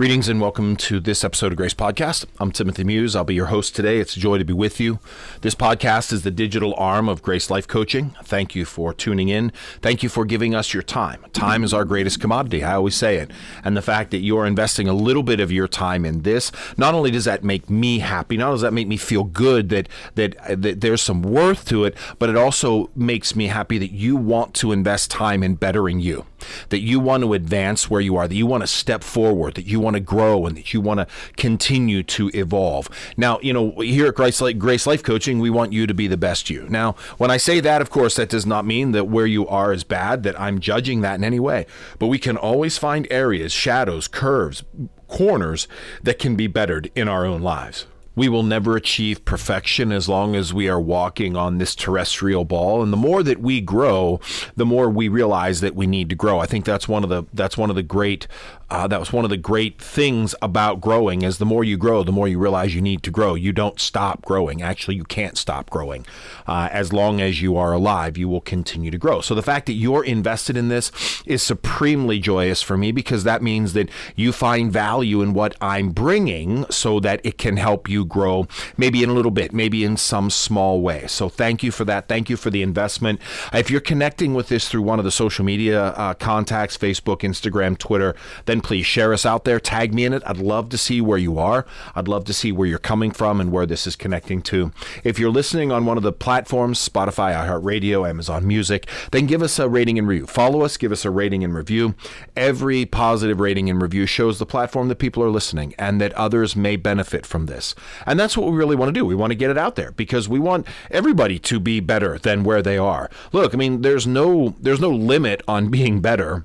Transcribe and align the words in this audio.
Greetings 0.00 0.28
and 0.28 0.40
welcome 0.40 0.76
to 0.76 1.00
this 1.00 1.24
episode 1.24 1.50
of 1.50 1.56
Grace 1.56 1.74
Podcast. 1.74 2.24
I'm 2.38 2.52
Timothy 2.52 2.84
Muse. 2.84 3.16
I'll 3.16 3.24
be 3.24 3.34
your 3.34 3.46
host 3.46 3.74
today. 3.74 3.98
It's 3.98 4.16
a 4.16 4.20
joy 4.20 4.38
to 4.38 4.44
be 4.44 4.52
with 4.52 4.78
you. 4.78 5.00
This 5.40 5.56
podcast 5.56 6.12
is 6.12 6.22
the 6.22 6.30
digital 6.30 6.72
arm 6.76 7.08
of 7.08 7.20
Grace 7.20 7.50
Life 7.50 7.66
Coaching. 7.66 8.14
Thank 8.22 8.54
you 8.54 8.64
for 8.64 8.94
tuning 8.94 9.28
in. 9.28 9.50
Thank 9.82 10.04
you 10.04 10.08
for 10.08 10.24
giving 10.24 10.54
us 10.54 10.72
your 10.72 10.84
time. 10.84 11.26
Time 11.32 11.64
is 11.64 11.74
our 11.74 11.84
greatest 11.84 12.20
commodity. 12.20 12.62
I 12.62 12.74
always 12.74 12.94
say 12.94 13.16
it. 13.16 13.32
And 13.64 13.76
the 13.76 13.82
fact 13.82 14.12
that 14.12 14.18
you're 14.18 14.46
investing 14.46 14.86
a 14.86 14.92
little 14.92 15.24
bit 15.24 15.40
of 15.40 15.50
your 15.50 15.66
time 15.66 16.04
in 16.04 16.22
this, 16.22 16.52
not 16.76 16.94
only 16.94 17.10
does 17.10 17.24
that 17.24 17.42
make 17.42 17.68
me 17.68 17.98
happy, 17.98 18.36
not 18.36 18.50
only 18.50 18.54
does 18.54 18.62
that 18.62 18.72
make 18.72 18.86
me 18.86 18.98
feel 18.98 19.24
good 19.24 19.68
that 19.70 19.88
that, 20.14 20.36
that 20.62 20.80
there's 20.80 21.02
some 21.02 21.22
worth 21.22 21.64
to 21.70 21.82
it, 21.82 21.96
but 22.20 22.30
it 22.30 22.36
also 22.36 22.88
makes 22.94 23.34
me 23.34 23.48
happy 23.48 23.78
that 23.78 23.90
you 23.90 24.14
want 24.14 24.54
to 24.54 24.70
invest 24.70 25.10
time 25.10 25.42
in 25.42 25.56
bettering 25.56 25.98
you 25.98 26.24
that 26.68 26.80
you 26.80 27.00
want 27.00 27.22
to 27.22 27.34
advance 27.34 27.90
where 27.90 28.00
you 28.00 28.16
are, 28.16 28.28
that 28.28 28.34
you 28.34 28.46
want 28.46 28.62
to 28.62 28.66
step 28.66 29.02
forward, 29.02 29.54
that 29.54 29.66
you 29.66 29.80
want 29.80 29.94
to 29.94 30.00
grow, 30.00 30.46
and 30.46 30.56
that 30.56 30.72
you 30.72 30.80
want 30.80 31.00
to 31.00 31.06
continue 31.36 32.02
to 32.02 32.30
evolve. 32.34 32.88
Now, 33.16 33.38
you 33.40 33.52
know, 33.52 33.72
here 33.80 34.06
at 34.06 34.14
Grace 34.14 34.40
Life, 34.40 34.58
Grace 34.58 34.86
Life 34.86 35.02
Coaching, 35.02 35.38
we 35.38 35.50
want 35.50 35.72
you 35.72 35.86
to 35.86 35.94
be 35.94 36.06
the 36.06 36.16
best 36.16 36.50
you. 36.50 36.66
Now, 36.68 36.92
when 37.16 37.30
I 37.30 37.36
say 37.36 37.60
that, 37.60 37.80
of 37.80 37.90
course, 37.90 38.16
that 38.16 38.28
does 38.28 38.46
not 38.46 38.64
mean 38.64 38.92
that 38.92 39.08
where 39.08 39.26
you 39.26 39.46
are 39.48 39.72
is 39.72 39.84
bad, 39.84 40.22
that 40.22 40.38
I'm 40.40 40.60
judging 40.60 41.00
that 41.02 41.16
in 41.16 41.24
any 41.24 41.40
way. 41.40 41.66
But 41.98 42.06
we 42.06 42.18
can 42.18 42.36
always 42.36 42.78
find 42.78 43.06
areas, 43.10 43.52
shadows, 43.52 44.08
curves, 44.08 44.64
corners 45.08 45.68
that 46.02 46.18
can 46.18 46.36
be 46.36 46.46
bettered 46.46 46.90
in 46.94 47.08
our 47.08 47.24
own 47.24 47.40
lives 47.40 47.86
we 48.18 48.28
will 48.28 48.42
never 48.42 48.76
achieve 48.76 49.24
perfection 49.24 49.92
as 49.92 50.08
long 50.08 50.34
as 50.34 50.52
we 50.52 50.68
are 50.68 50.80
walking 50.80 51.36
on 51.36 51.58
this 51.58 51.74
terrestrial 51.74 52.44
ball. 52.44 52.82
And 52.82 52.92
the 52.92 52.96
more 52.96 53.22
that 53.22 53.40
we 53.40 53.60
grow 53.60 54.20
the 54.56 54.66
more 54.66 54.90
we 54.90 55.08
realize 55.08 55.60
that 55.60 55.74
we 55.76 55.86
need 55.86 56.10
to 56.10 56.16
grow. 56.16 56.40
I 56.40 56.46
think 56.46 56.64
that's 56.64 56.88
one 56.88 57.04
of 57.04 57.10
the 57.10 57.24
that's 57.32 57.56
one 57.56 57.70
of 57.70 57.76
the 57.76 57.82
great 57.82 58.26
uh, 58.70 58.86
that 58.86 59.00
was 59.00 59.12
one 59.12 59.24
of 59.24 59.30
the 59.30 59.36
great 59.38 59.80
things 59.80 60.34
about 60.42 60.80
growing 60.80 61.22
is 61.22 61.38
the 61.38 61.46
more 61.46 61.64
you 61.64 61.78
grow 61.78 62.02
the 62.02 62.12
more 62.12 62.28
you 62.28 62.38
realize 62.38 62.74
you 62.74 62.82
need 62.82 63.02
to 63.04 63.10
grow. 63.10 63.34
You 63.34 63.52
don't 63.52 63.80
stop 63.80 64.22
growing. 64.22 64.62
Actually 64.62 64.96
you 64.96 65.04
can't 65.04 65.38
stop 65.38 65.70
growing 65.70 66.04
uh, 66.46 66.68
as 66.72 66.92
long 66.92 67.20
as 67.20 67.40
you 67.40 67.56
are 67.56 67.72
alive 67.72 68.18
you 68.18 68.28
will 68.28 68.40
continue 68.40 68.90
to 68.90 68.98
grow. 68.98 69.20
So 69.20 69.34
the 69.34 69.42
fact 69.42 69.66
that 69.66 69.74
you're 69.74 70.04
invested 70.04 70.56
in 70.56 70.68
this 70.68 70.90
is 71.24 71.42
supremely 71.42 72.18
joyous 72.18 72.62
for 72.62 72.76
me 72.76 72.90
because 72.90 73.22
that 73.24 73.42
means 73.42 73.74
that 73.74 73.88
you 74.16 74.32
find 74.32 74.72
value 74.72 75.22
in 75.22 75.32
what 75.32 75.54
i'm 75.60 75.90
bringing 75.90 76.64
so 76.70 77.00
that 77.00 77.20
it 77.24 77.38
can 77.38 77.56
help 77.56 77.88
you 77.88 78.04
grow 78.08 78.46
maybe 78.76 79.02
in 79.02 79.10
a 79.10 79.14
little 79.14 79.30
bit 79.30 79.52
maybe 79.52 79.84
in 79.84 79.96
some 79.96 80.30
small 80.30 80.80
way 80.80 81.06
so 81.06 81.28
thank 81.28 81.62
you 81.62 81.70
for 81.70 81.84
that 81.84 82.08
thank 82.08 82.28
you 82.28 82.36
for 82.36 82.50
the 82.50 82.62
investment 82.62 83.20
if 83.52 83.70
you're 83.70 83.80
connecting 83.80 84.34
with 84.34 84.48
this 84.48 84.68
through 84.68 84.82
one 84.82 84.98
of 84.98 85.04
the 85.04 85.10
social 85.10 85.44
media 85.44 85.88
uh, 85.88 86.14
contacts 86.14 86.76
facebook 86.76 87.20
instagram 87.20 87.76
twitter 87.76 88.14
then 88.46 88.60
please 88.60 88.86
share 88.86 89.12
us 89.12 89.26
out 89.26 89.44
there. 89.44 89.60
Tag 89.60 89.94
me 89.94 90.04
in 90.04 90.12
it. 90.12 90.22
I'd 90.26 90.38
love 90.38 90.68
to 90.70 90.78
see 90.78 91.00
where 91.00 91.18
you 91.18 91.38
are. 91.38 91.66
I'd 91.94 92.08
love 92.08 92.24
to 92.24 92.32
see 92.32 92.50
where 92.52 92.66
you're 92.66 92.78
coming 92.78 93.10
from 93.10 93.40
and 93.40 93.52
where 93.52 93.66
this 93.66 93.86
is 93.86 93.96
connecting 93.96 94.42
to. 94.42 94.72
If 95.04 95.18
you're 95.18 95.30
listening 95.30 95.70
on 95.70 95.84
one 95.84 95.96
of 95.96 96.02
the 96.02 96.12
platforms, 96.12 96.86
Spotify, 96.86 97.34
iHeartRadio, 97.34 98.08
Amazon 98.08 98.46
Music, 98.46 98.88
then 99.12 99.26
give 99.26 99.42
us 99.42 99.58
a 99.58 99.68
rating 99.68 99.98
and 99.98 100.08
review. 100.08 100.26
Follow 100.26 100.62
us, 100.62 100.76
give 100.76 100.92
us 100.92 101.04
a 101.04 101.10
rating 101.10 101.44
and 101.44 101.54
review. 101.54 101.94
Every 102.36 102.86
positive 102.86 103.40
rating 103.40 103.68
and 103.68 103.80
review 103.80 104.06
shows 104.06 104.38
the 104.38 104.46
platform 104.46 104.88
that 104.88 104.96
people 104.96 105.22
are 105.22 105.30
listening 105.30 105.74
and 105.78 106.00
that 106.00 106.12
others 106.14 106.56
may 106.56 106.76
benefit 106.76 107.26
from 107.26 107.46
this. 107.46 107.74
And 108.06 108.18
that's 108.18 108.36
what 108.36 108.50
we 108.50 108.56
really 108.56 108.76
want 108.76 108.88
to 108.88 108.92
do. 108.92 109.04
We 109.04 109.14
want 109.14 109.30
to 109.30 109.36
get 109.36 109.50
it 109.50 109.58
out 109.58 109.76
there 109.76 109.92
because 109.92 110.28
we 110.28 110.38
want 110.38 110.66
everybody 110.90 111.38
to 111.40 111.60
be 111.60 111.80
better 111.80 112.18
than 112.18 112.44
where 112.44 112.62
they 112.62 112.78
are. 112.78 113.10
Look, 113.32 113.54
I 113.54 113.56
mean, 113.56 113.82
there's 113.82 114.06
no 114.06 114.54
there's 114.60 114.80
no 114.80 114.90
limit 114.90 115.42
on 115.48 115.70
being 115.78 116.00
better 116.00 116.44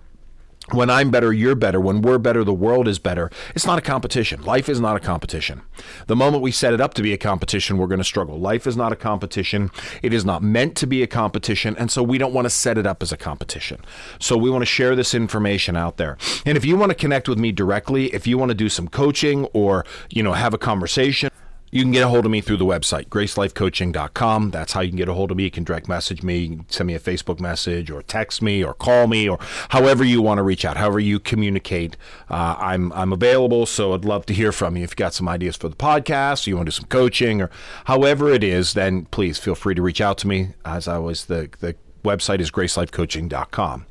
when 0.71 0.89
I'm 0.89 1.11
better, 1.11 1.33
you're 1.33 1.55
better. 1.55 1.79
When 1.79 2.01
we're 2.01 2.17
better, 2.17 2.43
the 2.43 2.53
world 2.53 2.87
is 2.87 2.97
better. 2.97 3.29
It's 3.53 3.65
not 3.65 3.77
a 3.77 3.81
competition. 3.81 4.41
Life 4.43 4.69
is 4.69 4.79
not 4.79 4.95
a 4.95 4.99
competition. 4.99 5.61
The 6.07 6.15
moment 6.15 6.41
we 6.41 6.51
set 6.51 6.73
it 6.73 6.79
up 6.79 6.93
to 6.93 7.01
be 7.01 7.11
a 7.11 7.17
competition, 7.17 7.77
we're 7.77 7.87
going 7.87 7.99
to 7.99 8.05
struggle. 8.05 8.39
Life 8.39 8.65
is 8.65 8.77
not 8.77 8.93
a 8.93 8.95
competition. 8.95 9.71
It 10.01 10.13
is 10.13 10.23
not 10.23 10.41
meant 10.41 10.77
to 10.77 10.87
be 10.87 11.03
a 11.03 11.07
competition. 11.07 11.75
And 11.77 11.91
so 11.91 12.01
we 12.01 12.17
don't 12.17 12.33
want 12.33 12.45
to 12.45 12.49
set 12.49 12.77
it 12.77 12.87
up 12.87 13.03
as 13.03 13.11
a 13.11 13.17
competition. 13.17 13.83
So 14.19 14.37
we 14.37 14.49
want 14.49 14.61
to 14.61 14.65
share 14.65 14.95
this 14.95 15.13
information 15.13 15.75
out 15.75 15.97
there. 15.97 16.17
And 16.45 16.57
if 16.57 16.63
you 16.63 16.77
want 16.77 16.91
to 16.91 16.95
connect 16.95 17.27
with 17.27 17.37
me 17.37 17.51
directly, 17.51 18.13
if 18.13 18.25
you 18.25 18.37
want 18.37 18.49
to 18.49 18.55
do 18.55 18.69
some 18.69 18.87
coaching 18.87 19.45
or, 19.53 19.85
you 20.09 20.23
know, 20.23 20.31
have 20.31 20.53
a 20.53 20.57
conversation, 20.57 21.29
you 21.73 21.81
can 21.81 21.91
get 21.91 22.03
a 22.03 22.07
hold 22.07 22.23
of 22.23 22.31
me 22.31 22.39
through 22.39 22.57
the 22.57 22.65
website, 22.65 23.07
gracelifecoaching.com. 23.07 24.51
That's 24.51 24.73
how 24.73 24.81
you 24.81 24.89
can 24.89 24.97
get 24.97 25.09
a 25.09 25.13
hold 25.13 25.31
of 25.31 25.37
me. 25.37 25.45
You 25.45 25.51
can 25.51 25.63
direct 25.63 25.87
message 25.87 26.21
me, 26.21 26.59
send 26.67 26.85
me 26.85 26.93
a 26.93 26.99
Facebook 26.99 27.39
message, 27.39 27.89
or 27.89 28.03
text 28.03 28.43
me, 28.43 28.63
or 28.63 28.75
call 28.75 29.07
me, 29.07 29.27
or 29.27 29.39
however 29.69 30.03
you 30.03 30.21
want 30.21 30.37
to 30.37 30.43
reach 30.43 30.65
out, 30.65 30.77
however 30.77 30.99
you 30.99 31.19
communicate. 31.19 31.97
Uh, 32.29 32.55
I'm, 32.59 32.93
I'm 32.93 33.11
available, 33.11 33.65
so 33.65 33.93
I'd 33.93 34.05
love 34.05 34.27
to 34.27 34.35
hear 34.35 34.51
from 34.51 34.77
you. 34.77 34.83
If 34.83 34.91
you've 34.91 34.97
got 34.97 35.15
some 35.15 35.27
ideas 35.27 35.55
for 35.55 35.67
the 35.67 35.75
podcast, 35.75 36.45
or 36.45 36.51
you 36.51 36.57
want 36.57 36.67
to 36.67 36.71
do 36.71 36.75
some 36.75 36.89
coaching, 36.89 37.41
or 37.41 37.49
however 37.85 38.29
it 38.29 38.43
is, 38.43 38.75
then 38.75 39.05
please 39.05 39.39
feel 39.39 39.55
free 39.55 39.73
to 39.73 39.81
reach 39.81 39.99
out 39.99 40.19
to 40.19 40.27
me. 40.27 40.49
As 40.63 40.87
always, 40.87 41.25
the, 41.25 41.49
the 41.59 41.75
website 42.03 42.39
is 42.39 42.51
gracelifecoaching.com. 42.51 43.85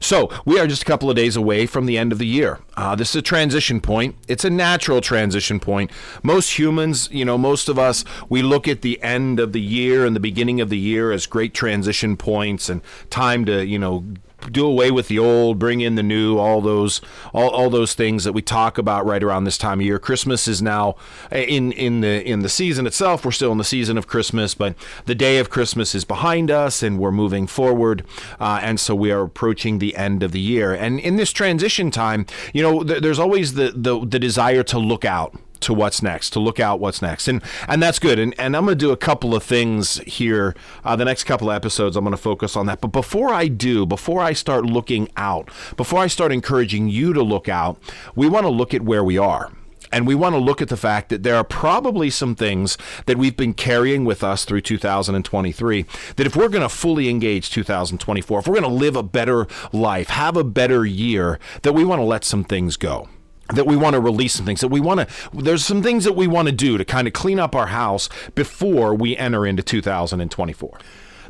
So 0.00 0.30
we 0.44 0.58
are 0.58 0.66
just 0.66 0.82
a 0.82 0.84
couple 0.84 1.10
of 1.10 1.16
days 1.16 1.36
away 1.36 1.66
from 1.66 1.86
the 1.86 1.98
end 1.98 2.12
of 2.12 2.18
the 2.18 2.26
year. 2.26 2.60
Uh, 2.76 2.94
this 2.94 3.10
is 3.10 3.16
a 3.16 3.22
transition 3.22 3.80
point. 3.80 4.14
It's 4.28 4.44
a 4.44 4.50
natural 4.50 5.00
transition 5.00 5.58
point. 5.58 5.90
Most 6.22 6.58
humans, 6.58 7.08
you 7.10 7.24
know, 7.24 7.36
most 7.36 7.68
of 7.68 7.78
us, 7.78 8.04
we 8.28 8.42
look 8.42 8.68
at 8.68 8.82
the 8.82 9.02
end 9.02 9.40
of 9.40 9.52
the 9.52 9.60
year 9.60 10.06
and 10.06 10.14
the 10.14 10.20
beginning 10.20 10.60
of 10.60 10.68
the 10.68 10.78
year 10.78 11.10
as 11.12 11.26
great 11.26 11.54
transition 11.54 12.16
points 12.16 12.68
and 12.68 12.80
time 13.10 13.44
to, 13.46 13.66
you 13.66 13.78
know, 13.78 14.04
do 14.50 14.66
away 14.66 14.90
with 14.90 15.08
the 15.08 15.18
old, 15.18 15.58
bring 15.58 15.80
in 15.80 15.94
the 15.94 16.02
new, 16.02 16.38
all 16.38 16.60
those 16.60 17.00
all, 17.32 17.50
all 17.50 17.70
those 17.70 17.94
things 17.94 18.24
that 18.24 18.32
we 18.32 18.42
talk 18.42 18.78
about 18.78 19.04
right 19.04 19.22
around 19.22 19.44
this 19.44 19.58
time 19.58 19.80
of 19.80 19.86
year. 19.86 19.98
Christmas 19.98 20.46
is 20.48 20.62
now 20.62 20.96
in 21.30 21.72
in 21.72 22.00
the 22.00 22.26
in 22.26 22.40
the 22.40 22.48
season 22.48 22.86
itself. 22.86 23.24
We're 23.24 23.32
still 23.32 23.52
in 23.52 23.58
the 23.58 23.64
season 23.64 23.98
of 23.98 24.06
Christmas, 24.06 24.54
but 24.54 24.74
the 25.06 25.14
day 25.14 25.38
of 25.38 25.50
Christmas 25.50 25.94
is 25.94 26.04
behind 26.04 26.50
us, 26.50 26.82
and 26.82 26.98
we're 26.98 27.12
moving 27.12 27.46
forward, 27.46 28.04
uh, 28.40 28.60
and 28.62 28.78
so 28.78 28.94
we 28.94 29.10
are 29.10 29.22
approaching 29.22 29.78
the 29.78 29.96
end 29.96 30.22
of 30.22 30.32
the 30.32 30.40
year. 30.40 30.72
And 30.72 31.00
in 31.00 31.16
this 31.16 31.32
transition 31.32 31.90
time, 31.90 32.26
you 32.52 32.62
know, 32.62 32.84
th- 32.84 33.02
there's 33.02 33.18
always 33.18 33.54
the, 33.54 33.72
the 33.74 34.04
the 34.06 34.18
desire 34.18 34.62
to 34.64 34.78
look 34.78 35.04
out 35.04 35.38
to 35.60 35.74
what's 35.74 36.02
next, 36.02 36.30
to 36.30 36.40
look 36.40 36.60
out 36.60 36.80
what's 36.80 37.02
next. 37.02 37.28
And 37.28 37.42
and 37.66 37.82
that's 37.82 37.98
good. 37.98 38.18
And, 38.18 38.34
and 38.38 38.56
I'm 38.56 38.64
going 38.64 38.78
to 38.78 38.84
do 38.84 38.90
a 38.90 38.96
couple 38.96 39.34
of 39.34 39.42
things 39.42 39.98
here. 40.00 40.54
Uh, 40.84 40.96
the 40.96 41.04
next 41.04 41.24
couple 41.24 41.50
of 41.50 41.56
episodes, 41.56 41.96
I'm 41.96 42.04
going 42.04 42.12
to 42.12 42.22
focus 42.22 42.56
on 42.56 42.66
that. 42.66 42.80
But 42.80 42.88
before 42.88 43.32
I 43.32 43.48
do, 43.48 43.86
before 43.86 44.20
I 44.20 44.32
start 44.32 44.64
looking 44.64 45.08
out, 45.16 45.50
before 45.76 46.00
I 46.00 46.06
start 46.06 46.32
encouraging 46.32 46.88
you 46.88 47.12
to 47.12 47.22
look 47.22 47.48
out, 47.48 47.78
we 48.14 48.28
want 48.28 48.44
to 48.44 48.50
look 48.50 48.74
at 48.74 48.82
where 48.82 49.04
we 49.04 49.18
are. 49.18 49.52
And 49.90 50.06
we 50.06 50.14
want 50.14 50.34
to 50.34 50.38
look 50.38 50.60
at 50.60 50.68
the 50.68 50.76
fact 50.76 51.08
that 51.08 51.22
there 51.22 51.36
are 51.36 51.44
probably 51.44 52.10
some 52.10 52.34
things 52.34 52.76
that 53.06 53.16
we've 53.16 53.36
been 53.36 53.54
carrying 53.54 54.04
with 54.04 54.22
us 54.22 54.44
through 54.44 54.60
2023 54.62 55.86
that 56.16 56.26
if 56.26 56.36
we're 56.36 56.48
going 56.48 56.62
to 56.62 56.68
fully 56.68 57.08
engage 57.08 57.50
2024, 57.50 58.40
if 58.40 58.46
we're 58.46 58.60
going 58.60 58.62
to 58.62 58.68
live 58.68 58.96
a 58.96 59.02
better 59.02 59.46
life, 59.72 60.08
have 60.10 60.36
a 60.36 60.44
better 60.44 60.84
year, 60.84 61.38
that 61.62 61.72
we 61.72 61.84
want 61.84 62.00
to 62.00 62.04
let 62.04 62.24
some 62.24 62.44
things 62.44 62.76
go 62.76 63.08
that 63.54 63.66
we 63.66 63.76
want 63.76 63.94
to 63.94 64.00
release 64.00 64.34
some 64.34 64.46
things 64.46 64.60
that 64.60 64.68
we 64.68 64.80
want 64.80 65.00
to 65.00 65.06
there's 65.32 65.64
some 65.64 65.82
things 65.82 66.04
that 66.04 66.14
we 66.14 66.26
want 66.26 66.46
to 66.46 66.52
do 66.52 66.78
to 66.78 66.84
kind 66.84 67.06
of 67.06 67.12
clean 67.12 67.38
up 67.38 67.54
our 67.54 67.68
house 67.68 68.08
before 68.34 68.94
we 68.94 69.16
enter 69.16 69.46
into 69.46 69.62
2024 69.62 70.78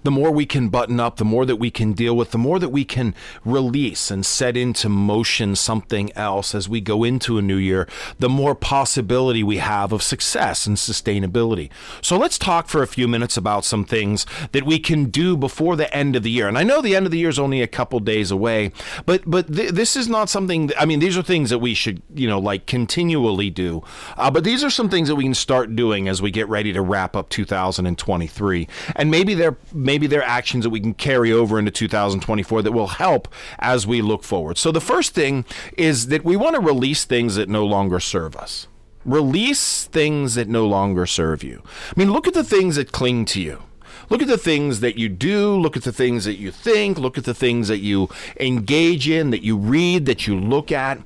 the 0.03 0.11
more 0.11 0.31
we 0.31 0.47
can 0.47 0.69
button 0.69 1.01
up, 1.01 1.17
the 1.17 1.25
more 1.25 1.47
that 1.47 1.57
we 1.57 1.71
can 1.71 1.93
deal 1.93 2.17
with, 2.17 2.31
the 2.31 2.39
more 2.39 2.59
that 2.59 2.71
we 2.71 2.85
can 2.85 3.15
release 3.45 4.11
and 4.11 4.25
set 4.25 4.57
into 4.57 4.89
motion 4.89 5.57
something 5.57 6.13
else 6.17 6.55
as 6.55 6.69
we 6.69 6.81
go 6.81 7.05
into 7.05 7.39
a 7.39 7.43
new 7.43 7.57
year, 7.57 7.89
the 8.19 8.29
more 8.29 8.55
possibility 8.55 9.43
we 9.43 9.59
have 9.59 9.93
of 9.93 10.03
success 10.03 10.67
and 10.67 10.77
sustainability. 10.77 11.71
So 12.01 12.17
let's 12.17 12.39
talk 12.39 12.69
for 12.69 12.83
a 12.83 12.87
few 12.87 13.09
minutes 13.09 13.37
about 13.37 13.65
some 13.65 13.85
things 13.85 14.27
that 14.53 14.65
we 14.65 14.79
can 14.79 15.07
do 15.07 15.37
before 15.37 15.77
the 15.77 15.93
end 15.95 16.17
of 16.17 16.23
the 16.23 16.31
year. 16.31 16.49
And 16.49 16.59
I 16.59 16.63
know 16.63 16.81
the 16.81 16.97
end 16.97 17.07
of 17.07 17.13
the 17.13 17.19
year 17.19 17.29
is 17.29 17.39
only 17.39 17.63
a 17.63 17.67
couple 17.67 18.01
days 18.01 18.31
away, 18.31 18.73
but 19.07 19.23
but 19.27 19.53
th- 19.55 19.73
this 19.73 19.97
is 19.97 20.09
not 20.09 20.29
something. 20.29 20.69
That, 20.69 20.81
I 20.81 20.85
mean, 20.85 21.01
these 21.01 21.17
are 21.17 21.23
things 21.23 21.51
that 21.51 21.59
we 21.59 21.75
should 21.75 22.03
you 22.15 22.29
know 22.29 22.39
like 22.39 22.67
continually 22.67 23.51
do. 23.51 23.83
Uh, 24.17 24.31
but 24.31 24.45
these 24.45 24.65
are 24.65 24.71
some 24.71 24.89
things 24.89 25.09
that 25.09 25.17
we 25.17 25.25
can 25.25 25.35
start 25.35 25.75
doing 25.77 26.09
as 26.09 26.23
we 26.23 26.31
get 26.31 26.49
ready 26.49 26.73
to 26.73 26.83
wrap 26.83 27.17
up 27.17 27.29
2023, 27.29 28.69
and 28.97 29.11
maybe 29.11 29.35
they're 29.35 29.57
maybe 29.89 30.07
there 30.07 30.21
are 30.21 30.37
actions 30.41 30.65
that 30.65 30.71
we 30.71 30.81
can 30.81 30.93
carry 30.93 31.33
over 31.33 31.59
into 31.59 31.71
2024 31.71 32.61
that 32.61 32.73
will 32.73 32.89
help 32.89 33.27
as 33.59 33.87
we 33.87 34.03
look 34.03 34.23
forward. 34.23 34.59
So 34.59 34.71
the 34.71 34.83
first 34.83 35.15
thing 35.15 35.47
is 35.79 36.09
that 36.09 36.23
we 36.25 36.37
want 36.37 36.57
to 36.57 36.61
release 36.61 37.07
things 37.07 37.37
that 37.37 37.49
no 37.49 37.65
longer 37.65 37.99
serve 37.99 38.37
us. 38.37 38.69
Release 39.07 39.87
things 39.87 40.35
that 40.35 40.47
no 40.47 40.67
longer 40.67 41.07
serve 41.07 41.43
you. 41.43 41.63
I 41.65 41.95
mean, 41.97 42.13
look 42.13 42.27
at 42.29 42.35
the 42.35 42.45
things 42.45 42.77
that 42.77 42.93
cling 42.93 43.25
to 43.33 43.41
you. 43.41 43.63
Look 44.11 44.23
at 44.23 44.29
the 44.29 44.39
things 44.39 44.81
that 44.81 44.97
you 44.97 45.09
do, 45.09 45.55
look 45.55 45.77
at 45.77 45.83
the 45.83 45.93
things 45.93 46.25
that 46.25 46.37
you 46.37 46.51
think, 46.51 46.99
look 46.99 47.19
at 47.19 47.25
the 47.25 47.35
things 47.35 47.69
that 47.69 47.79
you 47.79 48.09
engage 48.41 49.09
in, 49.09 49.31
that 49.31 49.43
you 49.43 49.57
read, 49.57 50.07
that 50.07 50.27
you 50.27 50.39
look 50.39 50.73
at. 50.73 50.99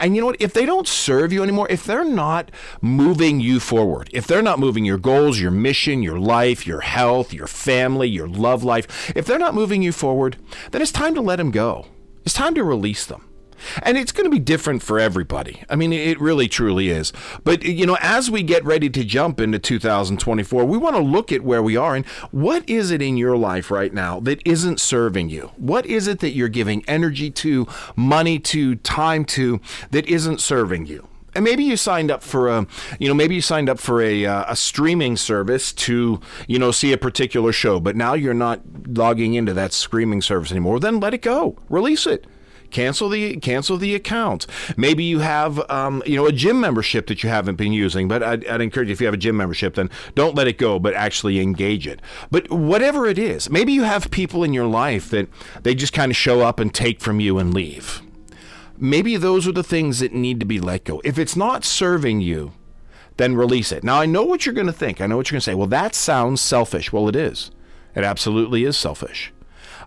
And 0.00 0.14
you 0.14 0.20
know 0.20 0.26
what? 0.26 0.40
If 0.40 0.52
they 0.54 0.66
don't 0.66 0.88
serve 0.88 1.32
you 1.32 1.42
anymore, 1.42 1.68
if 1.70 1.84
they're 1.84 2.04
not 2.04 2.50
moving 2.80 3.40
you 3.40 3.60
forward, 3.60 4.10
if 4.12 4.26
they're 4.26 4.42
not 4.42 4.58
moving 4.58 4.84
your 4.84 4.98
goals, 4.98 5.38
your 5.38 5.50
mission, 5.50 6.02
your 6.02 6.18
life, 6.18 6.66
your 6.66 6.80
health, 6.80 7.32
your 7.32 7.46
family, 7.46 8.08
your 8.08 8.28
love 8.28 8.64
life, 8.64 9.12
if 9.14 9.26
they're 9.26 9.38
not 9.38 9.54
moving 9.54 9.82
you 9.82 9.92
forward, 9.92 10.36
then 10.72 10.82
it's 10.82 10.92
time 10.92 11.14
to 11.14 11.20
let 11.20 11.36
them 11.36 11.50
go. 11.50 11.86
It's 12.24 12.34
time 12.34 12.54
to 12.54 12.64
release 12.64 13.06
them. 13.06 13.27
And 13.82 13.96
it's 13.96 14.12
going 14.12 14.24
to 14.24 14.30
be 14.30 14.38
different 14.38 14.82
for 14.82 14.98
everybody. 14.98 15.62
I 15.68 15.76
mean, 15.76 15.92
it 15.92 16.20
really 16.20 16.48
truly 16.48 16.88
is. 16.90 17.12
But, 17.44 17.62
you 17.64 17.86
know, 17.86 17.98
as 18.00 18.30
we 18.30 18.42
get 18.42 18.64
ready 18.64 18.90
to 18.90 19.04
jump 19.04 19.40
into 19.40 19.58
2024, 19.58 20.64
we 20.64 20.78
want 20.78 20.96
to 20.96 21.02
look 21.02 21.32
at 21.32 21.42
where 21.42 21.62
we 21.62 21.76
are 21.76 21.94
and 21.94 22.06
what 22.30 22.68
is 22.68 22.90
it 22.90 23.02
in 23.02 23.16
your 23.16 23.36
life 23.36 23.70
right 23.70 23.92
now 23.92 24.20
that 24.20 24.40
isn't 24.46 24.80
serving 24.80 25.28
you? 25.28 25.50
What 25.56 25.86
is 25.86 26.06
it 26.06 26.20
that 26.20 26.32
you're 26.32 26.48
giving 26.48 26.84
energy 26.88 27.30
to, 27.30 27.66
money 27.96 28.38
to, 28.40 28.76
time 28.76 29.24
to 29.26 29.60
that 29.90 30.06
isn't 30.06 30.40
serving 30.40 30.86
you? 30.86 31.08
and 31.34 31.44
maybe 31.44 31.62
you 31.62 31.76
signed 31.76 32.10
up 32.10 32.22
for 32.22 32.48
a 32.48 32.66
you 32.98 33.06
know 33.06 33.14
maybe 33.14 33.34
you 33.34 33.40
signed 33.40 33.68
up 33.68 33.78
for 33.78 34.02
a 34.02 34.26
uh, 34.26 34.44
a 34.48 34.56
streaming 34.56 35.16
service 35.16 35.72
to 35.72 36.20
you 36.46 36.58
know 36.58 36.70
see 36.72 36.92
a 36.92 36.98
particular 36.98 37.52
show 37.52 37.78
but 37.78 37.94
now 37.94 38.14
you're 38.14 38.34
not 38.34 38.60
logging 38.88 39.34
into 39.34 39.52
that 39.52 39.72
streaming 39.72 40.20
service 40.20 40.50
anymore 40.50 40.80
then 40.80 40.98
let 40.98 41.14
it 41.14 41.22
go 41.22 41.56
release 41.68 42.06
it 42.06 42.26
cancel 42.70 43.08
the 43.08 43.36
cancel 43.36 43.76
the 43.76 43.94
account. 43.94 44.46
Maybe 44.76 45.04
you 45.04 45.20
have 45.20 45.58
um, 45.70 46.02
you 46.06 46.16
know 46.16 46.26
a 46.26 46.32
gym 46.32 46.60
membership 46.60 47.06
that 47.08 47.22
you 47.22 47.28
haven't 47.28 47.56
been 47.56 47.72
using, 47.72 48.08
but 48.08 48.22
I'd, 48.22 48.46
I'd, 48.46 48.60
encourage 48.60 48.88
you 48.88 48.92
if 48.92 49.00
you 49.00 49.06
have 49.06 49.14
a 49.14 49.18
gym 49.18 49.36
membership, 49.36 49.74
then 49.74 49.90
don't 50.14 50.34
let 50.34 50.46
it 50.46 50.58
go, 50.58 50.78
but 50.78 50.94
actually 50.94 51.40
engage 51.40 51.86
it. 51.86 52.00
But 52.30 52.50
whatever 52.50 53.06
it 53.06 53.18
is, 53.18 53.50
maybe 53.50 53.72
you 53.72 53.82
have 53.82 54.10
people 54.10 54.44
in 54.44 54.52
your 54.52 54.66
life 54.66 55.10
that 55.10 55.28
they 55.62 55.74
just 55.74 55.92
kind 55.92 56.10
of 56.10 56.16
show 56.16 56.40
up 56.40 56.60
and 56.60 56.72
take 56.72 57.00
from 57.00 57.20
you 57.20 57.38
and 57.38 57.54
leave. 57.54 58.02
Maybe 58.76 59.16
those 59.16 59.46
are 59.48 59.52
the 59.52 59.64
things 59.64 59.98
that 59.98 60.12
need 60.12 60.38
to 60.40 60.46
be 60.46 60.60
let 60.60 60.84
go. 60.84 61.00
If 61.04 61.18
it's 61.18 61.34
not 61.34 61.64
serving 61.64 62.20
you, 62.20 62.52
then 63.16 63.34
release 63.34 63.72
it. 63.72 63.82
Now 63.82 64.00
I 64.00 64.06
know 64.06 64.22
what 64.22 64.46
you're 64.46 64.54
going 64.54 64.68
to 64.68 64.72
think. 64.72 65.00
I 65.00 65.06
know 65.06 65.16
what 65.16 65.28
you're 65.28 65.36
going 65.36 65.40
to 65.40 65.44
say. 65.44 65.54
Well, 65.54 65.66
that 65.66 65.94
sounds 65.94 66.40
selfish. 66.40 66.92
Well, 66.92 67.08
it 67.08 67.16
is. 67.16 67.50
It 67.96 68.04
absolutely 68.04 68.64
is 68.64 68.76
selfish. 68.76 69.32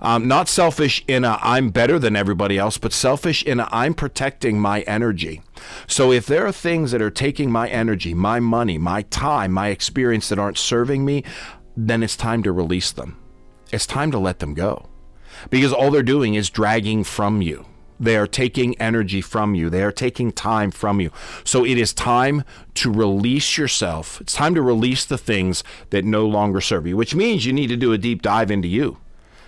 Um, 0.02 0.28
not 0.28 0.50
selfish 0.50 1.04
in 1.08 1.24
a 1.24 1.38
I'm 1.42 1.70
better 1.70 2.00
than 2.00 2.16
everybody 2.16 2.58
else, 2.58 2.78
but 2.78 2.92
selfish 2.92 3.44
in 3.44 3.60
a 3.60 3.70
I'm 3.72 3.94
protecting 3.94 4.60
my 4.60 4.82
energy. 4.82 5.44
So 5.86 6.12
if 6.12 6.26
there 6.26 6.46
are 6.48 6.52
things 6.52 6.92
that 6.92 7.02
are 7.02 7.12
taking 7.12 7.52
my 7.52 7.70
energy, 7.70 8.16
my 8.16 8.40
money, 8.40 8.80
my 8.80 9.04
time, 9.04 9.52
my 9.52 9.68
experience 9.68 10.30
that 10.30 10.40
aren't 10.40 10.58
serving 10.58 11.06
me, 11.06 11.24
then 11.78 12.02
it's 12.02 12.18
time 12.18 12.42
to 12.44 12.52
release 12.52 12.92
them. 12.92 13.18
It's 13.72 13.86
time 13.86 14.12
to 14.12 14.20
let 14.20 14.40
them 14.40 14.56
go. 14.56 14.90
Because 15.50 15.72
all 15.72 15.92
they're 15.92 16.04
doing 16.04 16.34
is 16.34 16.50
dragging 16.50 17.04
from 17.04 17.42
you. 17.42 17.66
They 18.00 18.18
are 18.18 18.28
taking 18.28 18.76
energy 18.82 19.22
from 19.22 19.54
you. 19.54 19.70
They 19.70 19.84
are 19.84 19.92
taking 19.92 20.32
time 20.32 20.72
from 20.72 21.00
you. 21.00 21.12
So 21.44 21.64
it 21.64 21.78
is 21.78 21.94
time 21.94 22.44
to 22.74 22.92
release 22.92 23.60
yourself. 23.60 24.20
It's 24.20 24.34
time 24.34 24.56
to 24.56 24.62
release 24.64 25.06
the 25.06 25.20
things 25.20 25.64
that 25.92 26.04
no 26.04 26.26
longer 26.26 26.60
serve 26.60 26.88
you, 26.88 26.98
which 26.98 27.14
means 27.14 27.46
you 27.46 27.54
need 27.54 27.68
to 27.68 27.78
do 27.78 27.94
a 27.94 28.00
deep 28.00 28.24
dive 28.24 28.50
into 28.50 28.68
you 28.68 28.98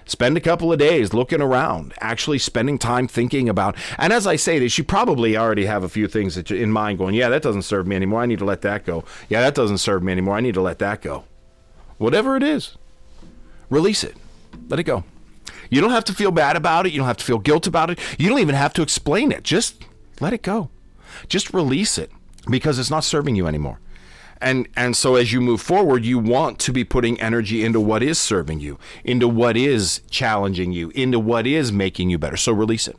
spend 0.05 0.37
a 0.37 0.41
couple 0.41 0.71
of 0.71 0.79
days 0.79 1.13
looking 1.13 1.41
around, 1.41 1.93
actually 1.99 2.39
spending 2.39 2.77
time 2.77 3.07
thinking 3.07 3.49
about. 3.49 3.75
And 3.97 4.13
as 4.13 4.27
I 4.27 4.35
say 4.35 4.59
this, 4.59 4.77
you 4.77 4.83
probably 4.83 5.37
already 5.37 5.65
have 5.65 5.83
a 5.83 5.89
few 5.89 6.07
things 6.07 6.35
that 6.35 6.51
in 6.51 6.71
mind 6.71 6.97
going, 6.97 7.15
yeah, 7.15 7.29
that 7.29 7.41
doesn't 7.41 7.63
serve 7.63 7.87
me 7.87 7.95
anymore. 7.95 8.21
I 8.21 8.25
need 8.25 8.39
to 8.39 8.45
let 8.45 8.61
that 8.61 8.85
go. 8.85 9.03
Yeah, 9.29 9.41
that 9.41 9.55
doesn't 9.55 9.79
serve 9.79 10.03
me 10.03 10.11
anymore. 10.11 10.35
I 10.35 10.41
need 10.41 10.55
to 10.55 10.61
let 10.61 10.79
that 10.79 11.01
go. 11.01 11.25
Whatever 11.97 12.35
it 12.35 12.43
is, 12.43 12.77
release 13.69 14.03
it. 14.03 14.15
Let 14.69 14.79
it 14.79 14.83
go. 14.83 15.03
You 15.69 15.81
don't 15.81 15.91
have 15.91 16.05
to 16.05 16.13
feel 16.13 16.31
bad 16.31 16.55
about 16.55 16.85
it. 16.85 16.93
You 16.93 16.99
don't 16.99 17.07
have 17.07 17.17
to 17.17 17.25
feel 17.25 17.39
guilt 17.39 17.67
about 17.67 17.89
it. 17.89 17.99
You 18.19 18.29
don't 18.29 18.39
even 18.39 18.55
have 18.55 18.73
to 18.73 18.81
explain 18.81 19.31
it. 19.31 19.43
Just 19.43 19.85
let 20.19 20.33
it 20.33 20.41
go. 20.41 20.69
Just 21.27 21.53
release 21.53 21.97
it 21.97 22.11
because 22.49 22.77
it's 22.77 22.89
not 22.89 23.03
serving 23.03 23.35
you 23.35 23.47
anymore 23.47 23.79
and 24.43 24.67
and 24.75 24.95
so 24.95 25.15
as 25.15 25.31
you 25.31 25.41
move 25.41 25.61
forward 25.61 26.05
you 26.05 26.19
want 26.19 26.59
to 26.59 26.71
be 26.71 26.83
putting 26.83 27.19
energy 27.19 27.63
into 27.63 27.79
what 27.79 28.03
is 28.03 28.19
serving 28.19 28.59
you 28.59 28.77
into 29.03 29.27
what 29.27 29.57
is 29.57 30.01
challenging 30.09 30.71
you 30.71 30.89
into 30.89 31.19
what 31.19 31.47
is 31.47 31.71
making 31.71 32.09
you 32.09 32.17
better. 32.17 32.37
So 32.37 32.51
release 32.51 32.87
it. 32.87 32.97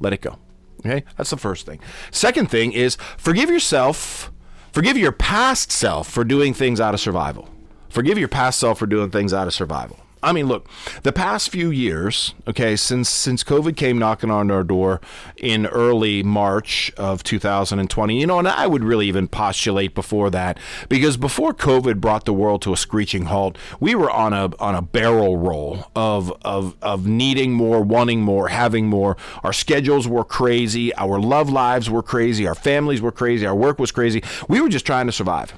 Let 0.00 0.12
it 0.12 0.20
go. 0.20 0.38
Okay? 0.80 1.04
That's 1.16 1.30
the 1.30 1.36
first 1.36 1.66
thing. 1.66 1.80
Second 2.10 2.50
thing 2.50 2.72
is 2.72 2.96
forgive 3.18 3.50
yourself 3.50 4.32
forgive 4.72 4.96
your 4.96 5.12
past 5.12 5.72
self 5.72 6.08
for 6.08 6.24
doing 6.24 6.54
things 6.54 6.80
out 6.80 6.94
of 6.94 7.00
survival. 7.00 7.48
Forgive 7.88 8.18
your 8.18 8.28
past 8.28 8.58
self 8.58 8.78
for 8.78 8.86
doing 8.86 9.10
things 9.10 9.32
out 9.32 9.46
of 9.46 9.54
survival 9.54 9.98
I 10.26 10.32
mean, 10.32 10.48
look, 10.48 10.68
the 11.04 11.12
past 11.12 11.50
few 11.50 11.70
years, 11.70 12.34
okay, 12.48 12.74
since 12.74 13.08
since 13.08 13.44
COVID 13.44 13.76
came 13.76 13.96
knocking 13.96 14.28
on 14.28 14.50
our 14.50 14.64
door 14.64 15.00
in 15.36 15.66
early 15.66 16.24
March 16.24 16.92
of 16.96 17.22
2020, 17.22 18.20
you 18.20 18.26
know, 18.26 18.40
and 18.40 18.48
I 18.48 18.66
would 18.66 18.82
really 18.82 19.06
even 19.06 19.28
postulate 19.28 19.94
before 19.94 20.30
that 20.30 20.58
because 20.88 21.16
before 21.16 21.54
COVID 21.54 22.00
brought 22.00 22.24
the 22.24 22.32
world 22.32 22.60
to 22.62 22.72
a 22.72 22.76
screeching 22.76 23.26
halt, 23.26 23.56
we 23.78 23.94
were 23.94 24.10
on 24.10 24.32
a 24.32 24.50
on 24.58 24.74
a 24.74 24.82
barrel 24.82 25.36
roll 25.36 25.84
of 25.94 26.32
of 26.42 26.74
of 26.82 27.06
needing 27.06 27.52
more, 27.52 27.80
wanting 27.80 28.20
more, 28.20 28.48
having 28.48 28.88
more. 28.88 29.16
Our 29.44 29.52
schedules 29.52 30.08
were 30.08 30.24
crazy, 30.24 30.92
our 30.96 31.20
love 31.20 31.50
lives 31.50 31.88
were 31.88 32.02
crazy, 32.02 32.48
our 32.48 32.56
families 32.56 33.00
were 33.00 33.12
crazy, 33.12 33.46
our 33.46 33.54
work 33.54 33.78
was 33.78 33.92
crazy. 33.92 34.24
We 34.48 34.60
were 34.60 34.70
just 34.70 34.86
trying 34.86 35.06
to 35.06 35.12
survive. 35.12 35.54